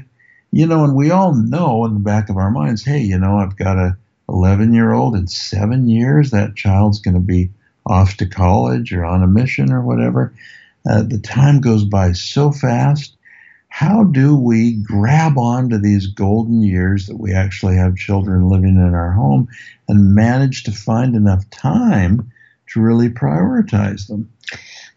you 0.51 0.67
know, 0.67 0.83
and 0.83 0.95
we 0.95 1.11
all 1.11 1.33
know 1.33 1.85
in 1.85 1.93
the 1.93 1.99
back 1.99 2.29
of 2.29 2.37
our 2.37 2.51
minds, 2.51 2.83
hey, 2.83 2.99
you 2.99 3.17
know, 3.17 3.37
I've 3.37 3.57
got 3.57 3.77
a 3.77 3.97
11 4.29 4.73
year 4.73 4.93
old 4.93 5.15
in 5.15 5.27
seven 5.27 5.87
years, 5.87 6.31
that 6.31 6.55
child's 6.55 6.99
going 6.99 7.15
to 7.15 7.19
be 7.19 7.49
off 7.85 8.17
to 8.17 8.25
college 8.25 8.93
or 8.93 9.05
on 9.05 9.23
a 9.23 9.27
mission 9.27 9.71
or 9.71 9.81
whatever. 9.81 10.33
Uh, 10.89 11.01
the 11.01 11.19
time 11.19 11.61
goes 11.61 11.83
by 11.83 12.11
so 12.11 12.51
fast. 12.51 13.15
How 13.69 14.03
do 14.03 14.35
we 14.35 14.73
grab 14.73 15.37
onto 15.37 15.79
these 15.79 16.07
golden 16.07 16.61
years 16.61 17.07
that 17.07 17.17
we 17.17 17.33
actually 17.33 17.75
have 17.75 17.95
children 17.95 18.47
living 18.47 18.75
in 18.75 18.93
our 18.93 19.11
home 19.11 19.47
and 19.87 20.13
manage 20.13 20.63
to 20.63 20.71
find 20.71 21.15
enough 21.15 21.49
time 21.49 22.31
to 22.73 22.81
really 22.81 23.09
prioritize 23.09 24.07
them. 24.07 24.31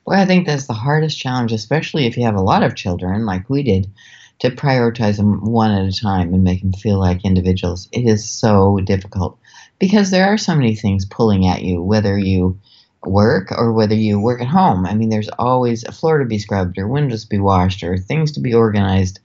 Well, 0.05 0.21
I 0.21 0.25
think 0.25 0.47
that's 0.47 0.67
the 0.67 0.73
hardest 0.73 1.19
challenge, 1.19 1.53
especially 1.53 2.07
if 2.07 2.17
you 2.17 2.25
have 2.25 2.35
a 2.35 2.41
lot 2.41 2.63
of 2.63 2.77
children 2.77 3.27
like 3.27 3.51
we 3.51 3.63
did, 3.63 3.91
to 4.39 4.51
prioritize 4.51 5.17
them 5.17 5.45
one 5.45 5.71
at 5.71 5.87
a 5.87 5.93
time 5.93 6.33
and 6.33 6.45
make 6.45 6.63
them 6.63 6.73
feel 6.73 6.99
like 6.99 7.25
individuals. 7.25 7.89
It 7.93 8.03
is 8.03 8.29
so 8.29 8.81
difficult 8.81 9.39
because 9.79 10.11
there 10.11 10.27
are 10.27 10.39
so 10.39 10.55
many 10.55 10.75
things 10.75 11.05
pulling 11.05 11.47
at 11.47 11.63
you, 11.63 11.83
whether 11.83 12.19
you 12.19 12.59
work 13.05 13.53
or 13.53 13.73
whether 13.73 13.95
you 13.95 14.19
work 14.19 14.41
at 14.41 14.49
home. 14.49 14.87
I 14.87 14.95
mean, 14.95 15.09
there's 15.09 15.29
always 15.39 15.85
a 15.85 15.93
floor 15.93 16.19
to 16.19 16.25
be 16.25 16.39
scrubbed 16.39 16.79
or 16.79 16.89
windows 16.89 17.23
to 17.23 17.29
be 17.29 17.39
washed 17.39 17.83
or 17.83 17.99
things 17.99 18.33
to 18.33 18.41
be 18.41 18.55
organized 18.55 19.21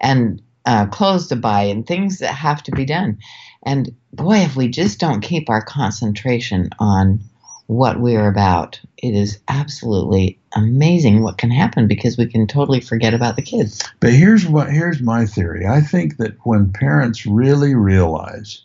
and 0.00 0.42
uh, 0.66 0.86
clothes 0.86 1.28
to 1.28 1.36
buy 1.36 1.62
and 1.62 1.86
things 1.86 2.18
that 2.18 2.34
have 2.34 2.62
to 2.64 2.72
be 2.72 2.84
done. 2.84 3.18
And 3.62 3.94
boy, 4.12 4.38
if 4.38 4.56
we 4.56 4.68
just 4.68 4.98
don't 4.98 5.20
keep 5.20 5.48
our 5.50 5.62
concentration 5.62 6.70
on 6.78 7.20
what 7.66 8.00
we're 8.00 8.28
about, 8.28 8.80
it 8.98 9.14
is 9.14 9.38
absolutely 9.46 10.40
amazing 10.56 11.22
what 11.22 11.38
can 11.38 11.50
happen 11.50 11.86
because 11.86 12.18
we 12.18 12.26
can 12.26 12.46
totally 12.46 12.80
forget 12.80 13.14
about 13.14 13.36
the 13.36 13.42
kids. 13.42 13.80
But 14.00 14.12
here's 14.12 14.46
what 14.46 14.72
here's 14.72 15.00
my 15.00 15.24
theory. 15.24 15.66
I 15.66 15.80
think 15.80 16.16
that 16.16 16.34
when 16.42 16.72
parents 16.72 17.26
really 17.26 17.74
realize 17.74 18.62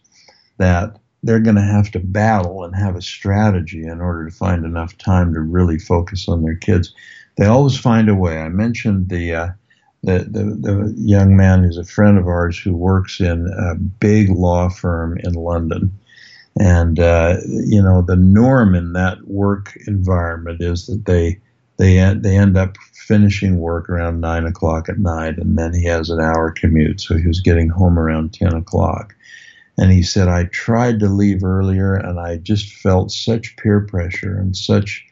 that 0.57 0.97
they're 1.25 1.39
going 1.39 1.55
to 1.55 1.61
have 1.61 1.89
to 1.91 1.99
battle 1.99 2.63
and 2.63 2.75
have 2.75 2.95
a 2.95 3.01
strategy 3.01 3.83
in 3.83 3.99
order 3.99 4.29
to 4.29 4.35
find 4.35 4.63
enough 4.63 4.95
time 4.99 5.33
to 5.33 5.41
really 5.41 5.79
focus 5.79 6.29
on 6.29 6.43
their 6.43 6.55
kids, 6.55 6.93
they 7.35 7.47
always 7.47 7.77
find 7.77 8.07
a 8.07 8.15
way. 8.15 8.37
I 8.37 8.49
mentioned 8.49 9.09
the 9.09 9.33
uh, 9.33 9.47
the, 10.03 10.19
the, 10.19 10.43
the 10.43 10.93
young 10.97 11.35
man 11.35 11.63
who's 11.63 11.79
a 11.79 11.83
friend 11.83 12.19
of 12.19 12.27
ours 12.27 12.59
who 12.59 12.75
works 12.75 13.19
in 13.19 13.47
a 13.57 13.73
big 13.73 14.29
law 14.29 14.69
firm 14.69 15.17
in 15.23 15.33
London. 15.33 15.91
And 16.59 16.99
uh, 16.99 17.37
you 17.47 17.81
know 17.81 18.03
the 18.03 18.15
norm 18.15 18.75
in 18.75 18.93
that 18.93 19.27
work 19.27 19.75
environment 19.87 20.61
is 20.61 20.85
that 20.85 21.05
they 21.05 21.41
they 21.77 22.13
they 22.13 22.37
end 22.37 22.55
up 22.55 22.77
finishing 22.93 23.57
work 23.57 23.89
around 23.89 24.21
nine 24.21 24.45
o'clock 24.45 24.87
at 24.87 24.99
night, 24.99 25.37
and 25.37 25.57
then 25.57 25.73
he 25.73 25.85
has 25.85 26.09
an 26.09 26.21
hour 26.21 26.51
commute, 26.51 27.01
so 27.01 27.17
he 27.17 27.27
was 27.27 27.41
getting 27.41 27.67
home 27.67 27.99
around 27.99 28.33
ten 28.33 28.53
o'clock. 28.53 29.15
And 29.77 29.91
he 29.91 30.03
said, 30.03 30.27
I 30.27 30.45
tried 30.45 30.99
to 30.99 31.09
leave 31.09 31.43
earlier, 31.43 31.95
and 31.95 32.19
I 32.19 32.37
just 32.37 32.73
felt 32.73 33.11
such 33.11 33.57
peer 33.57 33.81
pressure 33.81 34.37
and 34.37 34.55
such 34.55 35.05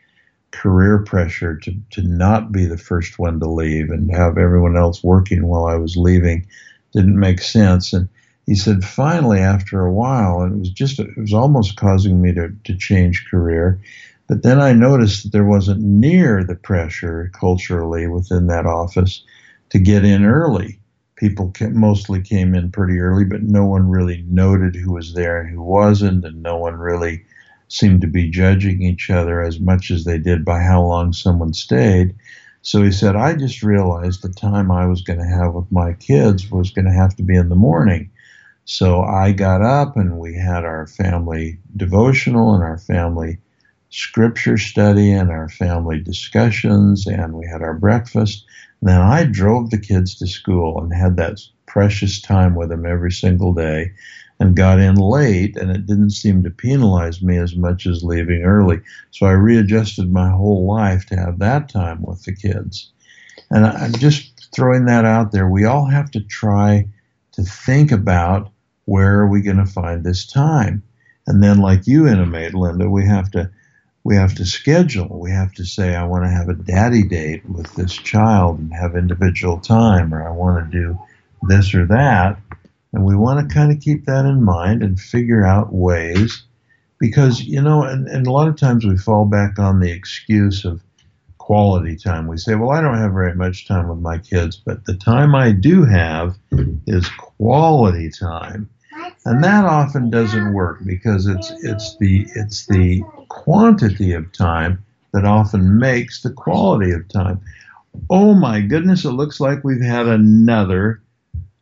career 0.52 0.99
pressure 0.99 1.58
to, 1.58 1.73
to 1.91 2.02
not 2.04 2.52
be 2.52 2.65
the 2.65 2.78
first 2.78 3.19
one 3.19 3.39
to 3.39 3.49
leave 3.49 3.89
and 3.89 4.10
have 4.15 4.38
everyone 4.38 4.78
else 4.78 5.04
working 5.04 5.47
while 5.47 5.65
I 5.65 5.76
was 5.76 5.97
leaving 5.97 6.45
didn't 6.93 7.19
make 7.19 7.41
sense. 7.41 7.91
And 7.91 8.08
he 8.45 8.56
said, 8.56 8.84
finally, 8.84 9.39
after 9.39 9.82
a 9.82 9.91
while, 9.91 10.41
and 10.41 10.54
it 10.54 10.60
was 10.60 10.69
just, 10.69 10.99
it 10.99 11.17
was 11.17 11.34
almost 11.34 11.76
causing 11.76 12.21
me 12.21 12.34
to, 12.34 12.54
to 12.65 12.78
change 12.78 13.26
career. 13.30 13.82
But 14.28 14.43
then 14.43 14.60
I 14.60 14.73
noticed 14.73 15.23
that 15.23 15.32
there 15.32 15.45
wasn't 15.45 15.82
near 15.82 16.43
the 16.43 16.56
pressure 16.56 17.32
culturally 17.34 18.08
within 18.08 18.47
that 18.47 18.65
office 18.65 19.23
to 19.69 19.80
get 19.80 20.06
in 20.06 20.23
early. 20.23 20.80
People 21.15 21.52
came, 21.52 21.78
mostly 21.78 22.21
came 22.21 22.56
in 22.56 22.71
pretty 22.71 22.99
early, 22.99 23.23
but 23.23 23.43
no 23.43 23.65
one 23.65 23.89
really 23.89 24.23
noted 24.28 24.76
who 24.76 24.91
was 24.91 25.13
there 25.13 25.39
and 25.39 25.49
who 25.49 25.62
wasn't, 25.62 26.26
and 26.26 26.41
no 26.41 26.58
one 26.58 26.76
really 26.76 27.23
seemed 27.67 28.02
to 28.02 28.08
be 28.08 28.30
judging 28.30 28.82
each 28.82 29.10
other 29.10 29.41
as 29.41 29.60
much 29.60 29.91
as 29.91 30.04
they 30.04 30.17
did 30.17 30.45
by 30.45 30.62
how 30.62 30.82
long 30.84 31.13
someone 31.13 31.54
stayed. 31.54 32.15
So 32.62 32.82
he 32.82 32.91
said, 32.91 33.15
I 33.15 33.34
just 33.34 33.62
realized 33.62 34.21
the 34.21 34.30
time 34.30 34.71
I 34.71 34.86
was 34.86 35.02
going 35.02 35.19
to 35.19 35.26
have 35.26 35.54
with 35.54 35.71
my 35.71 35.93
kids 35.93 36.49
was 36.49 36.71
going 36.71 36.86
to 36.86 36.91
have 36.91 37.15
to 37.17 37.23
be 37.23 37.36
in 37.36 37.49
the 37.49 37.56
morning. 37.56 38.10
So 38.65 39.02
I 39.02 39.34
got 39.34 39.62
up 39.62 39.97
and 39.97 40.19
we 40.19 40.36
had 40.36 40.63
our 40.63 40.88
family 40.88 41.60
devotional 41.76 42.54
and 42.54 42.63
our 42.63 42.78
family 42.78 43.39
scripture 43.94 44.58
study 44.58 45.12
and 45.12 45.30
our 45.30 45.48
family 45.48 46.00
discussions 46.00 47.06
and 47.06 47.36
we 47.36 47.46
had 47.46 47.62
our 47.62 47.76
breakfast. 47.76 48.44
And 48.82 48.90
then 48.90 49.00
I 49.00 49.24
drove 49.24 49.70
the 49.70 49.78
kids 49.78 50.16
to 50.16 50.26
school 50.26 50.82
and 50.82 50.92
had 50.92 51.16
that 51.18 51.40
precious 51.68 52.20
time 52.20 52.56
with 52.56 52.70
them 52.70 52.88
every 52.88 53.12
single 53.12 53.54
day 53.54 53.92
and 54.40 54.56
got 54.56 54.80
in 54.80 54.96
late 54.96 55.56
and 55.56 55.70
it 55.70 55.86
didn't 55.86 56.10
seem 56.10 56.42
to 56.42 56.50
penalize 56.50 57.22
me 57.22 57.38
as 57.38 57.56
much 57.56 57.86
as 57.86 58.04
leaving 58.04 58.42
early. 58.42 58.82
So 59.12 59.28
I 59.28 59.34
readjusted 59.34 60.12
my 60.12 60.32
whole 60.32 60.66
life 60.66 61.06
to 61.08 61.16
have 61.16 61.38
that 61.38 61.70
time 61.70 62.02
with 62.02 62.24
the 62.24 62.34
kids. 62.34 62.92
And 63.52 63.64
I'm 63.64 63.94
just 63.94 64.50
throwing 64.56 64.86
that 64.86 65.06
out 65.06 65.32
there. 65.32 65.48
We 65.48 65.66
all 65.66 65.86
have 65.86 66.10
to 66.12 66.20
try 66.22 66.88
to 67.34 67.44
think 67.44 67.92
about 67.92 68.52
where 68.86 69.20
are 69.20 69.28
we 69.28 69.44
going 69.44 69.58
to 69.58 69.68
find 69.68 70.04
this 70.04 70.26
time? 70.26 70.82
And 71.28 71.44
then 71.44 71.60
like 71.60 71.86
you 71.86 72.08
intimate, 72.08 72.56
Linda, 72.56 72.90
we 72.90 73.06
have 73.06 73.30
to 73.32 73.52
we 74.04 74.16
have 74.16 74.36
to 74.36 74.46
schedule. 74.46 75.20
We 75.20 75.32
have 75.32 75.54
to 75.54 75.66
say, 75.66 75.96
I 75.96 76.06
want 76.06 76.26
to 76.26 76.30
have 76.30 76.50
a 76.50 76.54
daddy 76.54 77.04
date 77.04 77.48
with 77.50 77.74
this 77.76 77.94
child 77.94 78.60
and 78.60 78.74
have 78.74 78.96
individual 78.96 79.60
time, 79.60 80.13
or 80.13 80.28
I 80.28 80.32
want 80.32 80.72
to 80.72 80.78
do 80.78 81.00
this 81.44 81.74
or 81.74 81.86
that. 81.88 82.39
And 82.92 83.06
we 83.06 83.16
want 83.16 83.48
to 83.48 83.54
kind 83.54 83.72
of 83.72 83.82
keep 83.82 84.06
that 84.06 84.26
in 84.26 84.44
mind 84.44 84.84
and 84.84 85.00
figure 85.00 85.46
out 85.46 85.74
ways 85.74 86.44
because, 87.00 87.42
you 87.42 87.62
know, 87.62 87.84
and, 87.84 88.08
and 88.08 88.28
a 88.28 88.32
lot 88.32 88.48
of 88.48 88.58
times 88.58 88.86
we 88.86 88.98
fall 88.98 89.26
back 89.26 89.58
on 89.58 89.80
the 89.80 89.92
excuse 89.92 90.66
of 90.66 90.82
quality 91.38 91.96
time. 91.96 92.28
We 92.28 92.38
say, 92.38 92.56
well, 92.56 92.72
I 92.72 92.82
don't 92.82 92.98
have 92.98 93.13
very 93.13 93.36
much 93.36 93.68
time 93.68 93.88
with 93.88 94.00
my 94.00 94.18
kids, 94.18 94.58
but 94.58 94.86
the 94.86 94.96
time 94.96 95.34
I 95.34 95.52
do 95.52 95.86
have 95.86 96.38
is 96.88 97.10
quality 97.10 98.10
time 98.10 98.70
and 99.26 99.44
that 99.44 99.66
often 99.66 100.10
doesn't 100.10 100.54
work 100.54 100.80
because 100.86 101.28
it's 101.28 101.52
it's 101.63 101.98
the 101.98 102.26
it's 102.36 102.66
the 102.68 103.04
quantity 103.30 104.13
of 104.13 104.32
time 104.34 104.84
that 105.13 105.26
often 105.26 105.78
makes 105.78 106.22
the 106.22 106.32
quality 106.32 106.92
of 106.92 107.08
time. 107.10 107.39
Oh 108.10 108.34
my 108.34 108.62
goodness, 108.62 109.06
it 109.06 109.12
looks 109.12 109.39
like 109.39 109.63
we've 109.63 109.82
had 109.82 110.08
another 110.08 111.02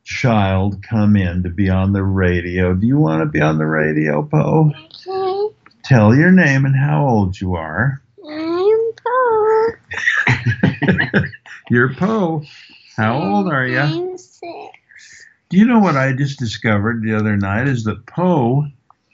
child 0.04 0.82
come 0.84 1.15
in 1.15 1.43
to 1.43 1.49
be 1.49 1.69
on 1.69 1.93
the 1.93 2.04
radio. 2.04 2.73
Do 2.73 2.88
you 2.88 2.97
want 2.97 3.21
to 3.21 3.25
be 3.25 3.41
on 3.41 3.58
the 3.58 3.65
radio, 3.65 4.23
Poe? 4.23 4.71
Okay. 5.08 5.56
Tell 5.84 6.15
your 6.15 6.32
name 6.32 6.65
and 6.65 6.75
how 6.75 7.08
old 7.08 7.39
you 7.39 7.56
are. 7.56 8.01
I'm 8.27 8.91
Paul. 9.04 9.71
You're 11.69 11.93
Poe. 11.93 12.43
How 12.95 13.21
old 13.21 13.47
are 13.47 13.65
you? 13.65 13.80
I'm 13.80 14.17
six. 14.17 14.77
Do 15.51 15.57
you 15.57 15.65
know 15.65 15.79
what 15.79 15.97
I 15.97 16.13
just 16.13 16.39
discovered 16.39 17.03
the 17.03 17.13
other 17.17 17.35
night 17.35 17.67
is 17.67 17.83
that 17.83 18.05
Poe 18.05 18.65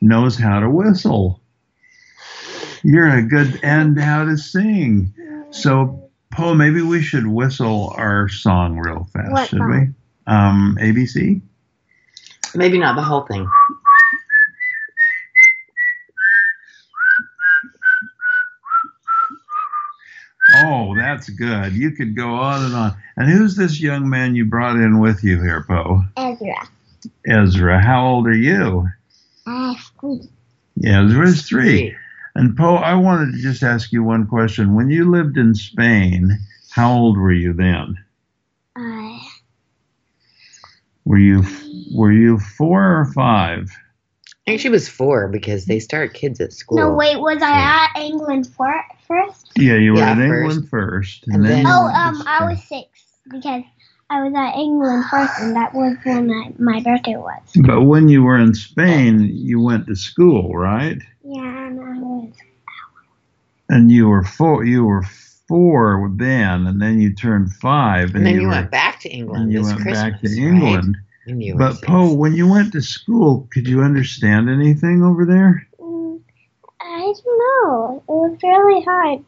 knows 0.01 0.37
how 0.37 0.59
to 0.59 0.69
whistle. 0.69 1.41
You're 2.83 3.09
a 3.09 3.23
good 3.23 3.59
and 3.63 3.99
how 3.99 4.23
to 4.25 4.37
sing. 4.37 5.13
So 5.49 6.11
Poe, 6.31 6.53
maybe 6.53 6.83
we 6.83 7.01
should 7.01 7.25
whistle 7.25 7.91
our 7.97 8.29
song 8.29 8.77
real 8.77 9.07
fast, 9.11 9.31
What 9.31 9.49
should 9.49 9.57
song? 9.57 9.95
we? 10.27 10.31
Um, 10.31 10.77
ABC. 10.79 11.41
Maybe 12.53 12.77
not 12.77 12.95
the 12.95 13.01
whole 13.01 13.21
thing. 13.25 13.49
Oh, 20.63 20.95
that's 20.95 21.29
good. 21.29 21.73
You 21.73 21.91
could 21.91 22.15
go 22.15 22.29
on 22.29 22.63
and 22.65 22.73
on. 22.73 22.95
And 23.17 23.29
who's 23.29 23.55
this 23.55 23.81
young 23.81 24.09
man 24.09 24.35
you 24.35 24.45
brought 24.45 24.77
in 24.77 24.99
with 24.99 25.23
you 25.23 25.41
here, 25.41 25.65
Poe? 25.67 26.03
Ezra. 26.41 26.69
Ezra. 27.27 27.81
How 27.81 28.07
old 28.07 28.27
are 28.27 28.35
you? 28.35 28.87
I 29.45 29.73
have 29.73 29.91
three. 29.99 30.29
Ezra's 30.85 31.47
three. 31.47 31.95
And 32.35 32.55
Poe, 32.55 32.75
I 32.75 32.93
wanted 32.93 33.31
to 33.33 33.41
just 33.41 33.63
ask 33.63 33.91
you 33.91 34.03
one 34.03 34.27
question. 34.27 34.75
When 34.75 34.89
you 34.89 35.09
lived 35.09 35.37
in 35.37 35.55
Spain, 35.55 36.37
how 36.69 36.93
old 36.95 37.17
were 37.17 37.31
you 37.33 37.53
then? 37.53 37.97
Uh, 38.75 39.17
Were 41.05 41.17
you 41.17 41.43
were 41.95 42.11
you 42.11 42.37
four 42.37 42.99
or 42.99 43.05
five? 43.13 43.71
I 44.45 44.51
think 44.51 44.61
she 44.61 44.69
was 44.69 44.87
four 44.87 45.27
because 45.29 45.65
they 45.65 45.79
start 45.79 46.13
kids 46.13 46.39
at 46.39 46.53
school. 46.53 46.77
no, 46.77 46.93
wait, 46.93 47.19
was 47.19 47.41
I 47.41 47.49
at 47.95 47.99
England 48.01 48.47
for, 48.47 48.71
first? 49.07 49.51
Yeah, 49.57 49.75
you 49.75 49.93
were 49.93 49.99
Yeah, 49.99 50.11
in 50.13 50.17
first. 50.29 50.31
England 50.53 50.69
first, 50.69 51.27
And 51.27 51.43
then- 51.45 51.65
you 51.65 51.71
Oh, 51.71 51.87
um, 51.87 52.23
I 52.27 52.45
was 52.49 52.63
six 52.63 52.87
because 53.29 53.63
I 54.09 54.23
was 54.23 54.33
at 54.35 54.55
England 54.57 55.03
first, 55.11 55.33
and 55.41 55.55
that 55.55 55.73
was 55.73 55.97
when 56.03 56.31
I, 56.31 56.53
my 56.57 56.81
birthday 56.81 57.17
was. 57.17 57.41
But 57.65 57.81
when 57.83 58.07
you 58.07 58.23
were 58.23 58.37
in 58.37 58.53
Spain, 58.53 59.29
you 59.33 59.59
went 59.61 59.87
to 59.87 59.95
school, 59.95 60.53
right? 60.55 61.01
Yeah, 61.23 61.67
and 61.67 61.79
I 61.81 61.99
was. 61.99 62.31
And 63.69 63.91
you 63.91 64.07
were 64.07 64.23
four. 64.23 64.63
You 64.63 64.85
were 64.85 65.03
four 65.03 66.09
then, 66.15 66.67
and 66.67 66.81
then 66.81 67.01
you 67.01 67.13
turned 67.13 67.51
five, 67.53 68.15
And 68.15 68.25
then 68.25 68.35
you 68.35 68.43
were, 68.43 68.53
went 68.53 68.71
back 68.71 69.01
to 69.01 69.09
England 69.09 69.43
and 69.43 69.51
you 69.51 69.59
this 69.59 69.67
went 69.67 69.81
Christmas. 69.81 70.11
back 70.11 70.21
to? 70.21 70.41
England. 70.41 70.97
And 71.25 71.43
you 71.43 71.55
were 71.55 71.59
But. 71.59 71.81
Poe, 71.81 72.13
when 72.13 72.33
you 72.33 72.47
went 72.47 72.71
to 72.73 72.81
school, 72.81 73.45
could 73.51 73.67
you 73.67 73.81
understand 73.81 74.49
anything 74.49 75.03
over 75.03 75.25
there? 75.25 75.67
Mm, 75.81 76.21
I 76.79 77.13
don't 77.13 77.25
know. 77.25 78.03
It 78.07 78.11
was 78.11 78.37
really 78.41 78.83
hard. 78.85 79.23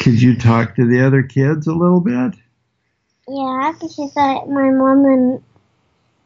Could 0.00 0.20
you 0.20 0.36
talk 0.36 0.74
to 0.76 0.86
the 0.86 1.00
other 1.00 1.22
kids 1.22 1.66
a 1.66 1.72
little 1.72 2.00
bit? 2.00 2.34
Yeah, 3.28 3.72
because 3.80 4.12
I, 4.16 4.44
my 4.46 4.70
mom 4.70 5.04
and 5.04 5.42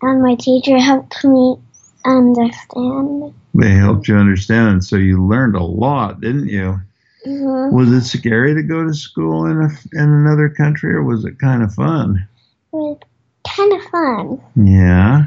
and 0.02 0.22
my 0.22 0.34
teacher 0.34 0.78
helped 0.78 1.24
me 1.24 1.56
understand. 2.04 3.34
They 3.54 3.70
helped 3.70 4.08
you 4.08 4.16
understand, 4.16 4.84
so 4.84 4.96
you 4.96 5.26
learned 5.26 5.56
a 5.56 5.62
lot, 5.62 6.20
didn't 6.20 6.48
you? 6.48 6.78
hmm 7.24 7.74
Was 7.74 7.90
it 7.90 8.02
scary 8.02 8.54
to 8.54 8.62
go 8.62 8.84
to 8.84 8.94
school 8.94 9.46
in 9.46 9.58
a, 9.58 9.68
in 10.00 10.08
another 10.08 10.48
country, 10.48 10.94
or 10.94 11.02
was 11.02 11.24
it 11.24 11.38
kind 11.38 11.62
of 11.62 11.74
fun? 11.74 12.28
It 12.72 12.76
was 12.76 12.98
kind 13.46 13.72
of 13.72 13.82
fun. 13.90 14.40
Yeah. 14.56 15.24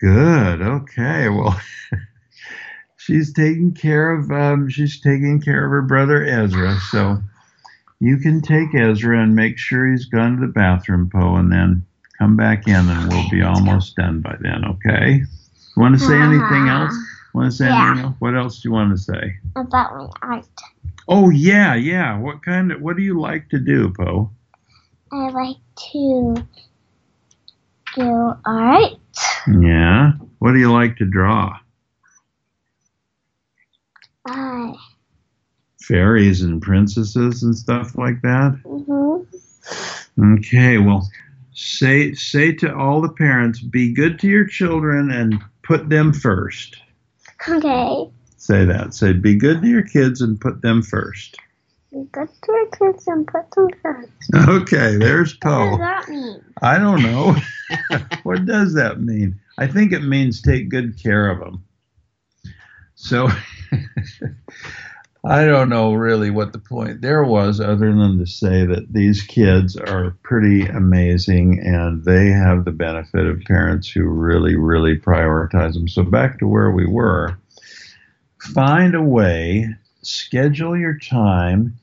Good. 0.00 0.60
Okay. 0.62 1.28
Well, 1.28 1.58
she's 2.96 3.32
taking 3.32 3.72
care 3.74 4.12
of 4.12 4.30
um, 4.30 4.68
she's 4.68 5.00
taking 5.00 5.40
care 5.40 5.64
of 5.64 5.70
her 5.70 5.82
brother 5.82 6.24
Ezra. 6.24 6.78
So 6.90 7.22
you 8.00 8.16
can 8.18 8.40
take 8.40 8.74
Ezra 8.74 9.22
and 9.22 9.34
make 9.34 9.58
sure 9.58 9.90
he's 9.90 10.06
gone 10.06 10.36
to 10.36 10.46
the 10.46 10.52
bathroom, 10.52 11.08
Poe, 11.10 11.36
and 11.36 11.50
then 11.52 11.84
come 12.18 12.36
back 12.36 12.66
in, 12.68 12.74
and 12.88 13.12
we'll 13.12 13.30
be 13.30 13.42
almost 13.42 13.96
done 13.96 14.20
by 14.20 14.36
then. 14.40 14.64
Okay. 14.64 15.22
Want 15.76 15.98
to 15.98 16.04
say 16.04 16.20
anything 16.20 16.68
else? 16.68 16.94
Want 17.34 17.50
to 17.50 17.56
say 17.56 17.66
Yeah. 17.66 17.88
anything 17.88 18.04
else? 18.04 18.14
What 18.20 18.36
else 18.36 18.62
do 18.62 18.68
you 18.68 18.72
want 18.72 18.90
to 18.96 18.98
say? 18.98 19.36
About 19.56 19.94
my 19.94 20.08
art. 20.22 20.46
Oh 21.08 21.30
yeah, 21.30 21.74
yeah. 21.74 22.16
What 22.18 22.42
kind 22.42 22.70
of 22.72 22.80
what 22.80 22.96
do 22.96 23.02
you 23.02 23.18
like 23.20 23.48
to 23.50 23.58
do, 23.58 23.92
Poe? 23.92 24.30
I 25.12 25.28
like 25.30 25.56
to 25.92 26.34
do 27.96 28.32
art. 28.46 28.92
Yeah. 29.48 30.12
What 30.38 30.52
do 30.52 30.58
you 30.58 30.72
like 30.72 30.96
to 30.98 31.04
draw? 31.04 31.58
Uh, 34.28 34.72
Fairies 35.86 36.42
and 36.42 36.62
princesses 36.62 37.42
and 37.42 37.56
stuff 37.56 37.96
like 37.96 38.20
that. 38.22 38.58
hmm 38.64 39.22
Okay, 40.36 40.78
well, 40.78 41.10
say 41.52 42.14
say 42.14 42.52
to 42.52 42.74
all 42.74 43.00
the 43.00 43.08
parents, 43.08 43.60
be 43.60 43.92
good 43.92 44.18
to 44.20 44.28
your 44.28 44.46
children 44.46 45.10
and 45.10 45.42
put 45.62 45.88
them 45.88 46.12
first. 46.12 46.76
Okay. 47.48 48.10
Say 48.36 48.64
that. 48.64 48.94
Say 48.94 49.12
be 49.12 49.34
good 49.34 49.62
to 49.62 49.68
your 49.68 49.82
kids 49.82 50.20
and 50.20 50.40
put 50.40 50.62
them 50.62 50.82
first. 50.82 51.36
We 51.90 52.04
go 52.04 52.26
to 52.26 52.52
our 52.52 52.66
kids 52.92 53.06
and 53.08 53.26
put 53.26 53.50
them 53.52 53.68
first. 53.82 54.10
Okay, 54.48 54.96
there's 54.96 55.36
Poe. 55.36 55.70
What 55.70 55.78
does 55.78 55.78
that 55.78 56.08
mean? 56.08 56.44
I 56.62 56.78
don't 56.78 57.02
know. 57.02 57.36
what 58.24 58.44
does 58.44 58.74
that 58.74 59.00
mean? 59.00 59.40
I 59.58 59.66
think 59.66 59.92
it 59.92 60.02
means 60.02 60.42
take 60.42 60.68
good 60.68 61.00
care 61.00 61.30
of 61.30 61.38
them. 61.38 61.64
So 62.96 63.28
I 65.26 65.46
don't 65.46 65.70
know 65.70 65.94
really 65.94 66.30
what 66.30 66.52
the 66.52 66.58
point 66.58 67.00
there 67.00 67.24
was, 67.24 67.58
other 67.58 67.94
than 67.94 68.18
to 68.18 68.26
say 68.26 68.66
that 68.66 68.92
these 68.92 69.22
kids 69.22 69.74
are 69.74 70.16
pretty 70.22 70.66
amazing 70.66 71.60
and 71.60 72.04
they 72.04 72.28
have 72.28 72.64
the 72.64 72.72
benefit 72.72 73.26
of 73.26 73.40
parents 73.40 73.88
who 73.88 74.04
really, 74.04 74.54
really 74.54 74.98
prioritize 74.98 75.72
them. 75.74 75.88
So 75.88 76.02
back 76.02 76.38
to 76.40 76.46
where 76.46 76.70
we 76.70 76.84
were. 76.84 77.38
Find 78.38 78.94
a 78.94 79.02
way, 79.02 79.74
schedule 80.02 80.76
your 80.76 80.98
time, 80.98 81.78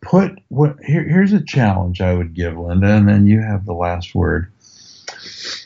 put 0.00 0.38
what 0.48 0.76
here, 0.82 1.06
here's 1.06 1.34
a 1.34 1.44
challenge 1.44 2.00
I 2.00 2.14
would 2.14 2.32
give 2.32 2.56
Linda, 2.56 2.88
and 2.88 3.06
then 3.06 3.26
you 3.26 3.42
have 3.42 3.66
the 3.66 3.74
last 3.74 4.14
word. 4.14 4.50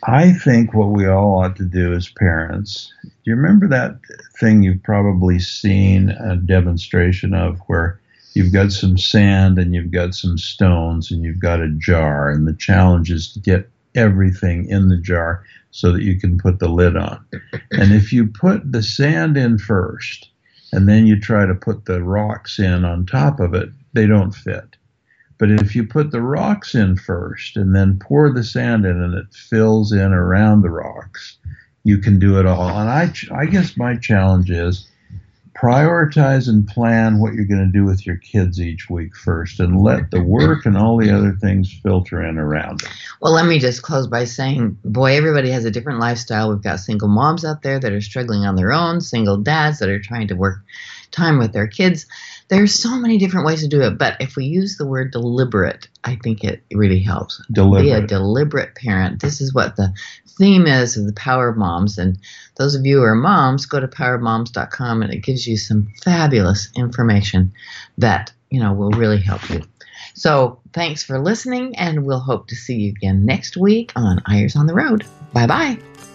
I 0.03 0.33
think 0.33 0.75
what 0.75 0.91
we 0.91 1.07
all 1.07 1.39
ought 1.39 1.57
to 1.57 1.65
do 1.65 1.93
as 1.95 2.09
parents. 2.09 2.93
Do 3.03 3.11
you 3.25 3.37
remember 3.37 3.69
that 3.69 3.97
thing 4.39 4.63
you've 4.63 4.83
probably 4.83 5.39
seen 5.39 6.11
a 6.11 6.37
demonstration 6.37 7.35
of 7.35 7.59
where 7.67 8.01
you've 8.35 8.53
got 8.53 8.73
some 8.73 8.99
sand 8.99 9.59
and 9.59 9.75
you've 9.75 9.93
got 9.93 10.15
some 10.15 10.37
stones 10.37 11.11
and 11.11 11.23
you've 11.23 11.41
got 11.41 11.61
a 11.61 11.71
jar, 11.71 12.31
and 12.31 12.47
the 12.47 12.55
challenge 12.55 13.11
is 13.11 13.33
to 13.33 13.41
get 13.41 13.71
everything 13.95 14.69
in 14.69 14.89
the 14.89 14.99
jar 14.99 15.45
so 15.71 15.93
that 15.93 16.03
you 16.03 16.19
can 16.19 16.39
put 16.39 16.59
the 16.59 16.69
lid 16.69 16.97
on. 16.97 17.25
And 17.73 17.93
if 17.93 18.13
you 18.13 18.27
put 18.27 18.73
the 18.73 18.83
sand 18.83 19.37
in 19.37 19.59
first 19.59 20.29
and 20.73 20.89
then 20.89 21.07
you 21.07 21.19
try 21.19 21.47
to 21.47 21.55
put 21.55 21.85
the 21.85 22.03
rocks 22.03 22.59
in 22.59 22.85
on 22.85 23.07
top 23.07 23.41
of 23.41 23.55
it, 23.55 23.71
they 23.93 24.07
don't 24.07 24.33
fit. 24.33 24.77
But 25.39 25.51
if 25.51 25.75
you 25.75 25.85
put 25.85 26.11
the 26.11 26.23
rocks 26.23 26.75
in 26.75 26.97
first 26.97 27.57
and 27.57 27.75
then 27.75 27.99
pour 27.99 28.33
the 28.33 28.45
sand 28.45 28.85
in 28.85 29.03
and 29.03 29.15
it 29.15 29.33
fills 29.33 29.93
in 29.93 30.13
around 30.13 30.63
the 30.63 30.71
rocks, 30.71 31.39
you 31.83 31.99
can 31.99 32.19
do 32.19 32.39
it 32.39 32.47
all. 32.47 32.69
And 32.69 32.89
I, 32.89 33.13
I 33.35 33.47
guess 33.47 33.77
my 33.77 33.97
challenge 33.97 34.51
is 34.51 34.89
prioritize 35.55 36.49
and 36.49 36.67
plan 36.67 37.21
what 37.21 37.35
you're 37.35 37.45
going 37.45 37.65
to 37.65 37.79
do 37.79 37.85
with 37.85 38.05
your 38.05 38.17
kids 38.17 38.61
each 38.61 38.91
week 38.91 39.15
first 39.17 39.61
and 39.61 39.81
let 39.81 40.11
the 40.11 40.23
work 40.23 40.67
and 40.67 40.77
all 40.77 40.97
the 40.97 41.11
other 41.11 41.33
things 41.41 41.73
filter 41.83 42.23
in 42.23 42.39
around 42.39 42.83
it. 42.83 42.89
Well, 43.21 43.33
let 43.33 43.47
me 43.47 43.59
just 43.59 43.83
close 43.83 44.07
by 44.07 44.25
saying, 44.25 44.77
boy, 44.85 45.17
everybody 45.17 45.51
has 45.51 45.65
a 45.65 45.71
different 45.71 46.01
lifestyle. 46.01 46.51
We've 46.51 46.63
got 46.63 46.81
single 46.81 47.09
moms 47.09 47.45
out 47.45 47.63
there 47.63 47.79
that 47.79 47.93
are 47.93 48.01
struggling 48.01 48.45
on 48.45 48.57
their 48.57 48.73
own, 48.73 49.01
single 49.01 49.37
dads 49.37 49.79
that 49.79 49.89
are 49.89 50.01
trying 50.01 50.27
to 50.29 50.35
work 50.35 50.59
time 51.13 51.39
with 51.39 51.53
their 51.53 51.69
kids. 51.69 52.07
There's 52.49 52.75
so 52.81 52.97
many 52.97 53.17
different 53.19 53.47
ways 53.47 53.63
to 53.63 53.69
do 53.69 53.81
it, 53.83 53.97
but 53.99 54.17
if 54.21 54.37
we 54.37 54.45
use 54.45 54.77
the 54.77 54.87
word 54.87 55.13
deliberate, 55.13 55.89
I 56.05 56.17
think 56.17 56.45
it 56.45 56.63
really 56.73 57.01
helps. 57.01 57.39
Be 57.39 57.43
a 57.53 57.55
Deliberate. 57.55 58.09
deliberate 58.09 58.75
parent. 58.75 59.21
This 59.21 59.41
is 59.41 59.55
what 59.55 59.77
the 59.77 59.93
theme 60.39 60.67
is 60.67 60.97
of 60.97 61.07
the 61.07 61.13
Power 61.15 61.49
of 61.49 61.57
Moms. 61.57 61.97
And 61.97 62.19
those 62.57 62.75
of 62.75 62.85
you 62.85 62.99
who 62.99 63.05
are 63.05 63.15
moms, 63.15 63.67
go 63.67 63.81
to 63.81 63.89
powerofmoms.com 63.89 65.03
and 65.03 65.13
it 65.13 65.21
gives 65.23 65.47
you 65.47 65.57
some 65.57 65.93
fabulous 66.03 66.69
information 66.77 67.53
that, 67.99 68.33
you 68.51 68.61
know, 68.61 68.73
will 68.73 68.91
really 68.91 69.21
help 69.21 69.49
you. 69.49 69.63
So 70.15 70.61
thanks 70.73 71.03
for 71.03 71.19
listening, 71.19 71.77
and 71.77 72.05
we'll 72.05 72.21
hope 72.21 72.49
to 72.49 72.55
see 72.55 72.77
you 72.77 72.91
again 72.91 73.25
next 73.25 73.57
week 73.57 73.91
on 73.97 74.23
Eyres 74.29 74.55
on 74.55 74.67
the 74.67 74.75
Road. 74.75 75.05
Bye 75.33 75.47
bye. 75.47 76.14